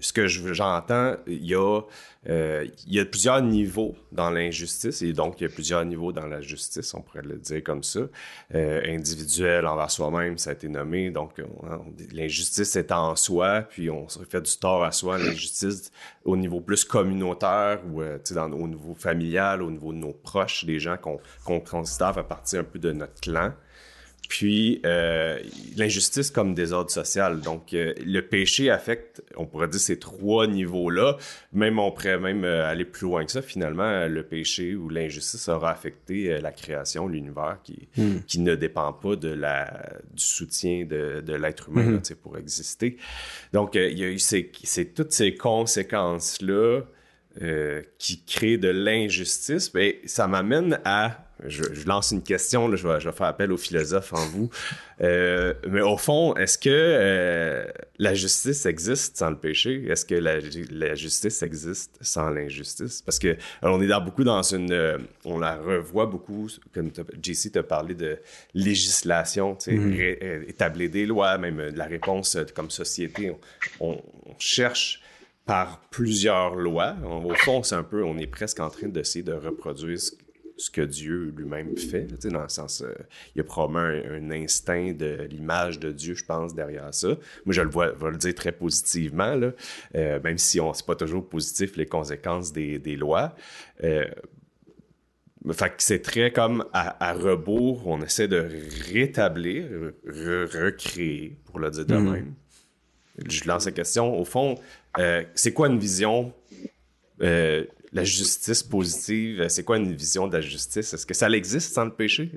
[0.00, 1.80] Ce que je- j'entends, il y a
[2.28, 6.12] euh, il y a plusieurs niveaux dans l'injustice et donc il y a plusieurs niveaux
[6.12, 8.00] dans la justice, on pourrait le dire comme ça.
[8.54, 11.10] Euh, individuel envers soi-même, ça a été nommé.
[11.10, 15.16] Donc on- on- l'injustice est en soi, puis on se fait du tort à soi.
[15.18, 15.92] L'injustice
[16.24, 20.64] au niveau plus communautaire ou euh, dans- au niveau familial, au niveau de nos proches,
[20.64, 23.52] des gens qu'on considère faire partie un peu de notre clan.
[24.28, 25.38] Puis euh,
[25.76, 27.40] l'injustice comme désordre social.
[27.40, 31.16] Donc euh, le péché affecte, on pourrait dire ces trois niveaux-là.
[31.54, 33.40] Même on pourrait même euh, aller plus loin que ça.
[33.40, 37.88] Finalement, le péché ou l'injustice aura affecté la création, l'univers, qui
[38.26, 42.36] qui ne dépend pas de la du soutien de, de l'être humain là, sais, pour
[42.36, 42.98] exister.
[43.52, 44.50] Donc il y a eu ces,
[44.94, 46.82] toutes ces conséquences là.
[47.42, 52.76] euh, qui créent de l'injustice, ben, ça m'amène à je, je lance une question, là,
[52.76, 54.50] je, vais, je vais faire appel aux philosophes en vous.
[55.00, 57.66] Euh, mais au fond, est-ce que euh,
[57.98, 59.84] la justice existe sans le péché?
[59.88, 60.38] Est-ce que la,
[60.70, 63.02] la justice existe sans l'injustice?
[63.02, 64.72] Parce que alors, on est dans beaucoup dans une...
[64.72, 66.90] euh, on la revoit beaucoup, comme
[67.22, 68.18] JC t'a parlé de
[68.54, 73.30] législation, ré- euh, établir des lois, même euh, de la réponse euh, comme société.
[73.30, 75.02] On, on- on cherche
[75.46, 76.94] par plusieurs lois.
[77.04, 80.12] On- au fond, c'est un peu, on est presque en train d'essayer de reproduire ce,
[80.58, 82.92] ce que Dieu lui-même fait, tu sais, dans le sens, euh,
[83.34, 87.08] il y a probablement un, un instinct de l'image de Dieu, je pense, derrière ça.
[87.46, 89.52] Moi, je le vois, je vais le dire très positivement, là,
[89.94, 93.34] euh, même si on c'est pas toujours positif les conséquences des, des lois.
[93.84, 94.04] Euh,
[95.52, 98.44] fait que c'est très comme à, à rebours, on essaie de
[98.92, 99.66] rétablir,
[100.06, 102.34] re- recréer, pour le dire de même.
[103.26, 104.18] Je lance la question.
[104.18, 104.56] Au fond,
[104.98, 106.32] euh, c'est quoi une vision,
[107.22, 109.46] euh, la justice positive?
[109.48, 110.92] C'est quoi une vision de la justice?
[110.94, 112.30] Est-ce que ça existe sans le péché,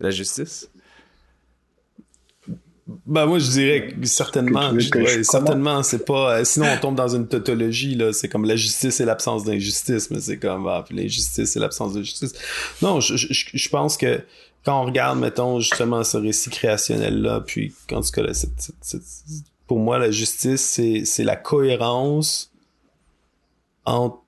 [0.00, 0.68] la justice?
[3.04, 6.38] Ben moi je dirais que certainement, Que tu certainement c'est pas.
[6.38, 10.08] euh, sinon on tombe dans une tautologie là, c'est comme la justice et l'absence d'injustice,
[10.12, 12.32] mais c'est comme ah, puis l'injustice et l'absence de justice.
[12.82, 14.20] Non, je, je, je pense que
[14.64, 18.60] quand on regarde mettons justement ce récit créationnel là, puis en tout cas là, cette-
[18.60, 19.02] cette- cette-
[19.66, 22.52] pour moi la justice c'est c'est la cohérence
[23.84, 24.22] entre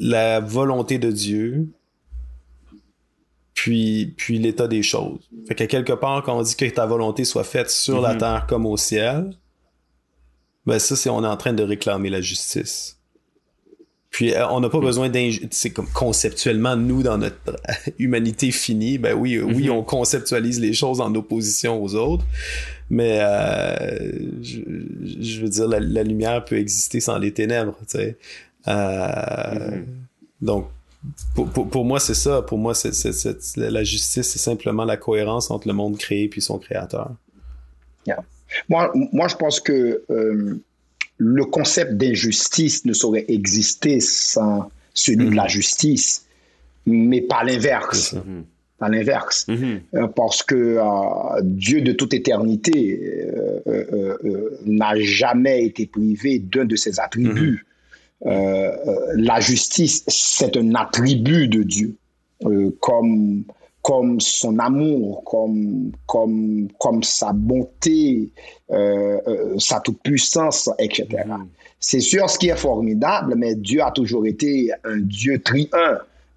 [0.00, 1.68] la volonté de Dieu
[3.54, 5.20] puis, puis l'état des choses.
[5.46, 8.46] Fait que quelque part, quand on dit que ta volonté soit faite sur la terre
[8.48, 9.30] comme au ciel,
[10.64, 12.96] ben ça, c'est on est en train de réclamer la justice.
[14.08, 15.46] Puis euh, on n'a pas besoin d'inj...
[15.50, 17.60] C'est comme conceptuellement, nous, dans notre
[17.98, 22.24] humanité finie, ben oui, euh, oui, on conceptualise les choses en opposition aux autres,
[22.88, 24.10] mais euh,
[24.42, 24.60] je,
[25.20, 28.16] je veux dire, la, la lumière peut exister sans les ténèbres, tu sais.
[28.68, 29.82] Euh,
[30.40, 30.68] Donc,
[31.34, 32.42] pour, moi, c'est ça.
[32.42, 32.92] Pour moi, c'est,
[33.56, 37.12] la justice, c'est simplement la cohérence entre le monde créé puis son créateur.
[38.68, 40.60] Moi, moi, je pense que euh,
[41.18, 45.48] le concept d'injustice ne saurait exister sans celui de la mm-hmm.
[45.48, 46.26] justice,
[46.84, 48.16] mais pas l'inverse.
[48.78, 49.46] Pas l'inverse.
[49.48, 49.80] Mm-hmm.
[49.94, 53.22] Euh, parce que euh, Dieu de toute éternité
[54.66, 57.64] n'a jamais été privé d'un de ses attributs.
[58.24, 59.14] Mm-hmm.
[59.16, 61.96] la justice, c'est un attribut de Dieu,
[62.80, 63.44] comme
[63.82, 68.30] comme son amour, comme, comme, comme sa bonté,
[68.70, 71.06] euh, euh, sa toute-puissance, etc.
[71.10, 71.46] Mm-hmm.
[71.78, 75.68] C'est sûr ce qui est formidable, mais Dieu a toujours été un Dieu triun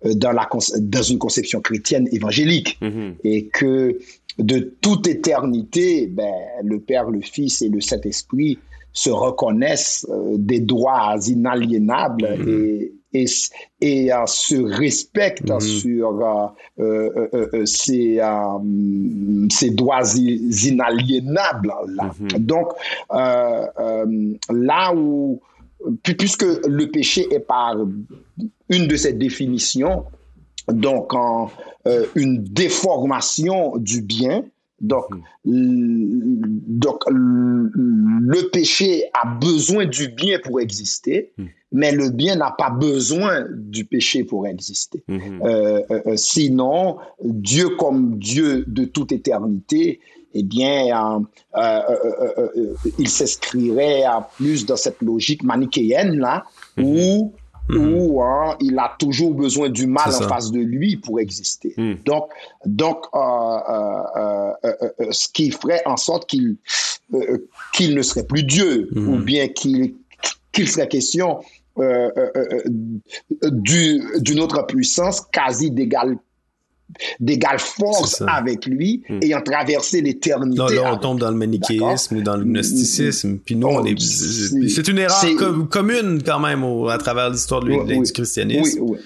[0.06, 0.48] euh, dans, la,
[0.80, 2.80] dans une conception chrétienne évangélique.
[2.82, 3.14] Mm-hmm.
[3.26, 4.00] Et que
[4.40, 8.58] de toute éternité, ben, le Père, le Fils et le Saint-Esprit
[8.94, 12.50] se reconnaissent des droits inaliénables mm-hmm.
[12.50, 13.26] et et,
[13.82, 15.60] et euh, se respecte mhm.
[15.60, 16.22] sur
[16.80, 18.20] euh, euh, ces,
[19.50, 21.74] ces, droits inaliénables.
[21.96, 22.12] Là.
[22.20, 22.28] Mhm.
[22.40, 22.70] Donc,
[23.12, 25.42] là où,
[26.04, 27.76] puisque le péché est par
[28.70, 30.06] une de ces définitions,
[30.68, 31.52] donc en,
[32.16, 34.44] une déformation du bien,
[34.84, 35.06] donc,
[35.46, 36.38] mhm.
[36.68, 41.32] donc le péché a besoin du bien pour exister
[41.74, 45.04] mais le bien n'a pas besoin du péché pour exister.
[45.08, 45.42] Mhm.
[45.44, 50.00] Euh, euh, euh, sinon, Dieu comme Dieu de toute éternité,
[50.36, 51.22] eh bien,
[52.98, 54.04] il s'inscrirait
[54.38, 56.46] plus dans cette logique manichéenne là,
[56.78, 57.32] mhm.
[57.70, 57.94] Mhm.
[57.96, 61.74] où hein, il a toujours besoin du mal en face de lui pour exister.
[62.06, 62.30] Donc,
[62.66, 63.06] donc
[65.12, 66.58] ce qui ferait en sorte qu'il
[67.74, 69.96] qu'il ne serait plus Dieu, ou bien qu'il
[70.52, 71.40] qu'il serait question
[71.80, 76.18] euh, euh, euh, d'une autre puissance quasi d'égale
[77.20, 79.20] d'égale force avec lui, hmm.
[79.22, 80.76] ayant traversé l'éternité.
[80.76, 83.38] Là, on tombe dans le manichéisme ou dans le gnosticisme.
[83.38, 84.00] Puis nous, on est...
[84.00, 85.24] C'est une erreur
[85.70, 88.80] commune quand même à travers l'histoire du christianisme.
[88.82, 89.00] Oui, oui.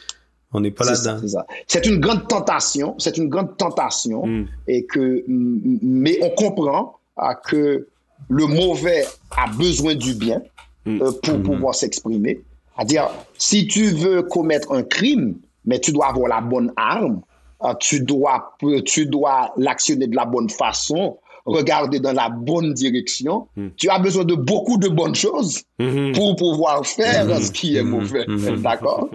[0.54, 1.20] On n'est pas là-dedans.
[1.68, 2.96] C'est une grande tentation.
[3.00, 4.26] C'est une grande tentation.
[4.26, 4.46] Hmm.
[4.68, 7.00] Et que, mais on comprend
[7.46, 7.88] que
[8.30, 10.42] le mauvais a besoin du bien
[10.86, 11.00] hmm.
[11.24, 12.42] pour pouvoir s'exprimer.
[12.76, 15.36] C'est-à-dire, si tu veux commettre un crime,
[15.66, 17.37] mais tu dois avoir la bonne arme, euh,
[17.80, 23.48] tu dois, tu dois l'actionner de la bonne façon, regarder dans la bonne direction.
[23.56, 23.70] Hmm.
[23.78, 26.12] Tu as besoin de beaucoup de bonnes choses hmm.
[26.12, 27.42] pour pouvoir faire hmm.
[27.42, 28.26] ce qui est mauvais.
[28.58, 29.10] D'accord?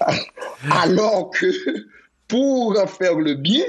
[0.70, 1.46] Alors que
[2.28, 3.64] pour faire le bien,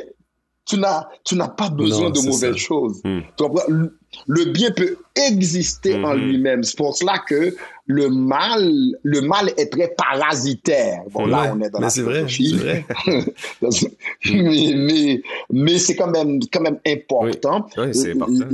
[0.65, 3.01] tu n'as, tu n'as pas besoin de mauvaises choses.
[4.27, 6.63] Le bien peut exister en lui-même.
[6.63, 7.55] C'est pour cela que
[7.85, 8.71] le mal,
[9.03, 11.01] le mal est très parasitaire.
[11.11, 12.85] Bon, là, on est dans mais c'est vrai, c'est vrai.
[14.75, 17.67] mais, mais, c'est quand même, quand même important.
[17.77, 18.47] Oui, c'est important.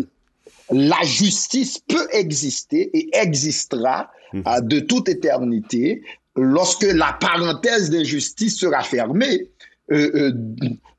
[0.72, 4.44] La justice peut exister et existera hum.
[4.48, 6.02] euh, de toute éternité
[6.36, 9.48] lorsque la parenthèse d'injustice sera fermée.
[9.92, 10.34] Euh,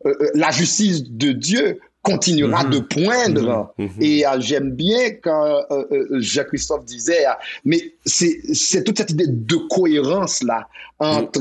[0.07, 2.71] euh, la justice de Dieu continuera mhm.
[2.71, 3.73] de poindre.
[3.79, 3.87] Mhm.
[3.87, 4.03] Mhm.
[4.03, 7.25] Et euh, j'aime bien quand euh, Jacques-Christophe disait,
[7.65, 10.69] mais c'est toute cette idée de cohérence là
[10.99, 11.41] entre,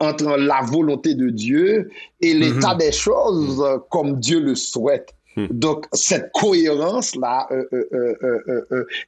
[0.00, 5.14] entre la volonté de Dieu et l'état des choses comme Dieu le souhaite.
[5.36, 7.48] Donc, cette cohérence-là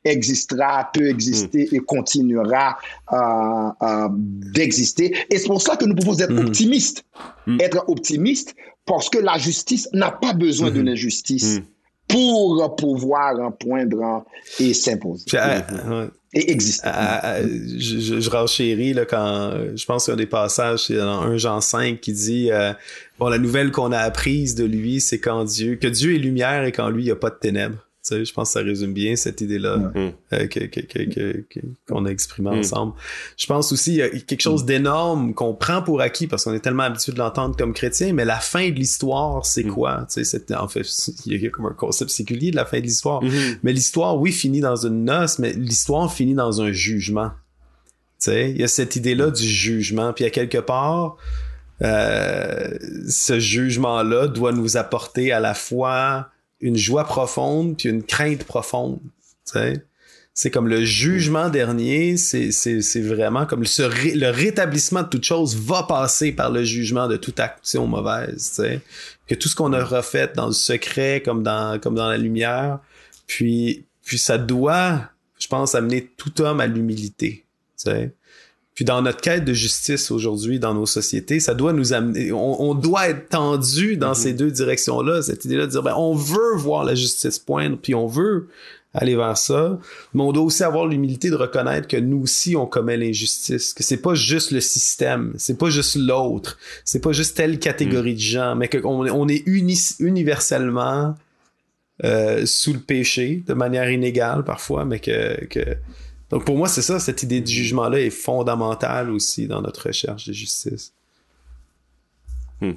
[0.04, 2.78] existera, peut exister et continuera
[4.54, 5.14] d'exister.
[5.30, 7.04] Et c'est pour ça que nous pouvons être optimistes.
[7.60, 8.54] Être optimistes
[8.86, 10.86] parce que la justice n'a pas besoin de mhm.
[10.86, 11.60] l'injustice
[12.08, 14.24] pour pouvoir poindre
[14.60, 15.24] et s'imposer.
[16.38, 16.88] Et exister.
[17.78, 21.38] je, je, je renchéris là, quand je pense qu'il y a des passages dans 1
[21.38, 22.74] Jean 5 qui dit euh,
[23.18, 26.64] bon la nouvelle qu'on a apprise de lui c'est quand Dieu que Dieu est lumière
[26.64, 29.16] et qu'en lui il n'y a pas de ténèbres je pense que ça résume bien
[29.16, 29.92] cette idée-là
[30.32, 30.46] euh,
[31.88, 32.58] qu'on a exprimé mm.
[32.58, 32.92] ensemble.
[33.36, 36.54] Je pense aussi il y a quelque chose d'énorme qu'on prend pour acquis parce qu'on
[36.54, 39.72] est tellement habitué de l'entendre comme chrétien, mais la fin de l'histoire, c'est mm.
[39.72, 40.06] quoi?
[40.56, 40.86] En fait,
[41.26, 43.22] il y a comme un concept séculier de la fin de l'histoire.
[43.62, 47.30] Mais l'histoire, oui, finit dans une noce, mais l'histoire finit dans un jugement.
[48.26, 50.12] Il y a cette idée-là du jugement.
[50.12, 51.16] Puis à quelque part,
[51.82, 52.70] euh,
[53.08, 56.30] ce jugement-là doit nous apporter à la fois
[56.60, 59.00] une joie profonde puis une crainte profonde.
[60.34, 66.32] C'est comme le jugement dernier, c'est vraiment comme le rétablissement de toute chose va passer
[66.32, 68.62] par le jugement de toute action mauvaise.
[69.26, 72.80] Que tout ce qu'on a refait dans le secret comme dans, comme dans la lumière,
[73.26, 77.44] puis, puis ça doit, je pense, amener tout homme à l'humilité.
[78.76, 82.74] Puis dans notre quête de justice aujourd'hui dans nos sociétés, ça doit nous amener, on,
[82.74, 84.14] doit être tendu dans mm-hmm.
[84.14, 87.94] ces deux directions-là, cette idée-là de dire, ben, on veut voir la justice poindre, puis
[87.94, 88.48] on veut
[88.92, 89.78] aller vers ça,
[90.12, 93.82] mais on doit aussi avoir l'humilité de reconnaître que nous aussi on commet l'injustice, que
[93.82, 98.16] c'est pas juste le système, c'est pas juste l'autre, c'est pas juste telle catégorie mm.
[98.16, 99.42] de gens, mais qu'on on est
[100.00, 101.14] universellement
[102.04, 105.78] euh, sous le péché de manière inégale parfois, mais que, que...
[106.30, 109.88] donc pour moi c'est ça, cette idée de jugement là est fondamentale aussi dans notre
[109.88, 110.92] recherche de justice.
[112.60, 112.72] Hmm.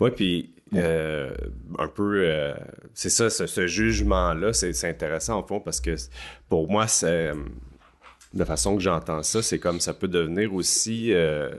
[0.00, 1.34] Ouais, puis euh,
[1.78, 2.54] un peu, euh,
[2.94, 5.94] c'est ça, ce, jugement-là, c'est intéressant au fond parce que
[6.48, 7.32] pour moi, c'est
[8.34, 11.50] de façon que j'entends ça, c'est comme ça peut devenir aussi euh,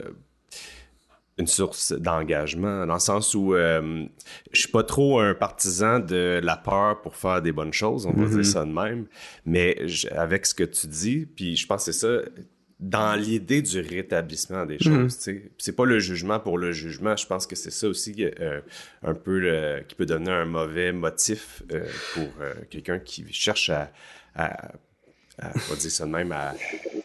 [1.40, 4.08] une source d'engagement, dans le sens où je
[4.52, 8.26] suis pas trop un partisan de la peur pour faire des bonnes choses, on va
[8.26, 8.44] dire mm-hmm.
[8.44, 9.06] ça de même,
[9.44, 9.76] mais
[10.12, 12.22] avec ce que tu dis, puis je pense que c'est ça,
[12.80, 15.18] dans l'idée du rétablissement des choses.
[15.58, 17.14] C'est pas le jugement pour le jugement.
[17.14, 18.60] Je pense que c'est ça aussi euh,
[19.02, 21.84] un peu qui peut donner un mauvais motif euh,
[22.14, 23.92] pour euh, quelqu'un qui cherche à,
[24.34, 24.72] à,
[25.40, 26.54] à on dire ça de même, à,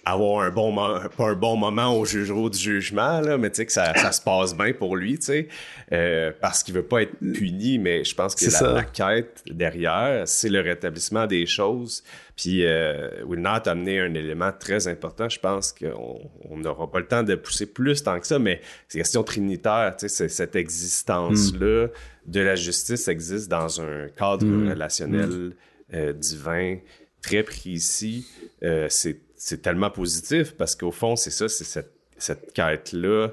[0.05, 3.71] avoir un bon pas un bon moment au du jugement, là, mais tu sais que
[3.71, 5.47] ça, ça, se passe bien pour lui, tu sais,
[5.91, 10.27] euh, parce qu'il veut pas être puni, mais je pense que la, la, quête derrière,
[10.27, 12.03] c'est le rétablissement des choses.
[12.35, 15.29] Puis euh, Wilnat a amené un élément très important.
[15.29, 18.99] Je pense qu'on n'aura pas le temps de pousser plus tant que ça, mais c'est
[18.99, 21.87] question trinitaire, tu sais, cette existence-là
[22.25, 24.69] de la justice existe dans un cadre mm.
[24.69, 25.53] relationnel mm.
[25.93, 26.77] Euh, divin
[27.25, 28.27] très précis.
[28.63, 33.29] Euh, c'est tellement positif parce qu'au fond, c'est ça, c'est cette, cette quête-là,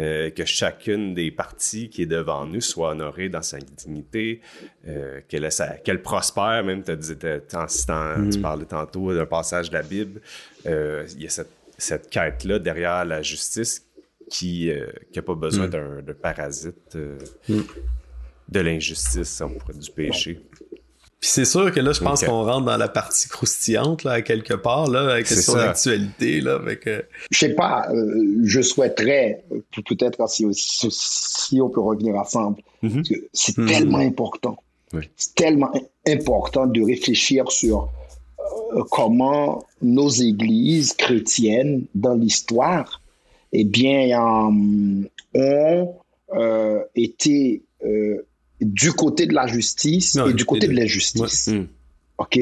[0.00, 4.40] euh, que chacune des parties qui est devant nous soit honorée dans sa dignité,
[4.88, 8.42] euh, qu'elle, prospère, même, tu mm.
[8.42, 10.20] parlais tantôt d'un passage de la Bible,
[10.66, 13.86] euh, il y a cette, cette quête-là derrière la justice
[14.30, 14.70] qui
[15.14, 15.70] n'a pas besoin mm.
[16.02, 16.96] d'un, parasite
[17.48, 17.60] mm.
[18.48, 19.42] de l'injustice,
[19.74, 20.40] du péché.
[21.24, 24.20] Puis c'est sûr que là, je pense qu'on rentre dans la partie croustillante, là, à
[24.20, 26.86] quelque part, là, avec question d'actualité, là, avec...
[26.86, 27.00] Euh...
[27.30, 29.42] Je sais pas, euh, je souhaiterais,
[29.88, 33.00] peut-être si, si, on peut revenir ensemble, mm
[33.32, 33.66] c'est mhm.
[33.66, 34.58] tellement important,
[35.16, 35.72] c'est tellement
[36.06, 37.88] important de réfléchir sur
[38.74, 43.00] euh, comment nos églises chrétiennes dans l'histoire,
[43.54, 45.04] eh bien, ont
[45.36, 47.62] euh, été
[48.64, 51.48] du côté de la justice et du côté de l'injustice.
[51.48, 51.66] Hmm.
[52.18, 52.38] OK?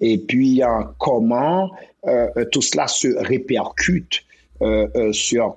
[0.00, 0.62] Et puis,
[0.98, 1.70] comment
[2.06, 4.24] euh, tout cela se répercute
[4.62, 5.56] euh, euh, sur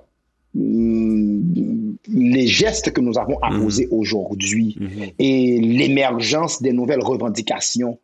[0.54, 3.62] hmm, les gestes que nous avons à hmm.
[3.62, 4.76] poser aujourd'hui
[5.18, 7.98] et l'émergence des nouvelles revendications.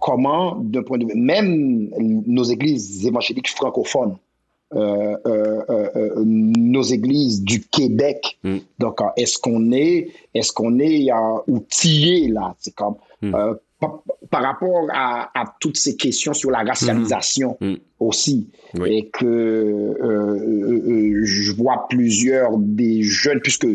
[0.00, 1.90] comment, d'un point de vue, même
[2.26, 4.16] nos églises évangéliques francophones,
[4.74, 8.38] euh, euh, euh, nos églises du Québec.
[8.42, 8.58] Mm.
[8.78, 11.10] Donc, est-ce qu'on est, est-ce qu'on est
[11.46, 12.54] outillé là?
[12.58, 13.34] C'est comme mm.
[14.30, 17.74] par, rapport à, toutes ces questions sur la racialisation mm.
[18.00, 18.48] aussi,
[18.86, 19.94] et que
[21.22, 23.68] je vois plusieurs des jeunes, puisque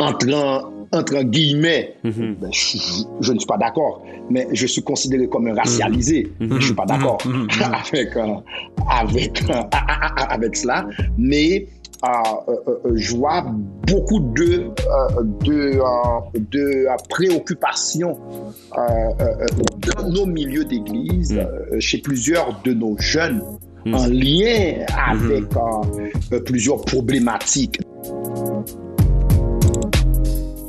[0.00, 2.36] entre guillemets, mhm.
[2.40, 6.32] ben, je, ne suis pas d'accord, mais je suis considéré comme un racialisé.
[6.40, 6.48] Mhm.
[6.48, 7.48] Je ne suis pas d'accord mhm.
[7.72, 8.34] avec, euh,
[8.88, 9.62] avec, euh,
[10.28, 10.86] avec cela,
[11.16, 11.66] mais
[12.02, 13.44] euh, je vois
[13.86, 14.70] beaucoup de,
[15.44, 15.78] de,
[16.34, 18.18] de préoccupations
[18.74, 21.38] dans nos milieux d'église,
[21.78, 23.42] chez plusieurs de nos jeunes,
[23.92, 25.44] en lien avec
[26.46, 27.80] plusieurs problématiques.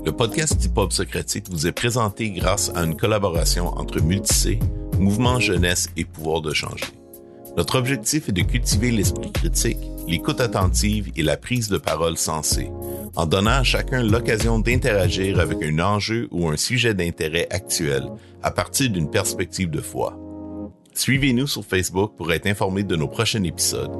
[0.03, 4.57] Le podcast Hip Hop Socratique vous est présenté grâce à une collaboration entre Multicé,
[4.97, 6.85] Mouvement Jeunesse et Pouvoir de changer.
[7.55, 9.77] Notre objectif est de cultiver l'esprit critique,
[10.07, 12.71] l'écoute attentive et la prise de parole sensée,
[13.15, 18.03] en donnant à chacun l'occasion d'interagir avec un enjeu ou un sujet d'intérêt actuel
[18.41, 20.17] à partir d'une perspective de foi.
[20.95, 23.91] Suivez-nous sur Facebook pour être informé de nos prochains épisodes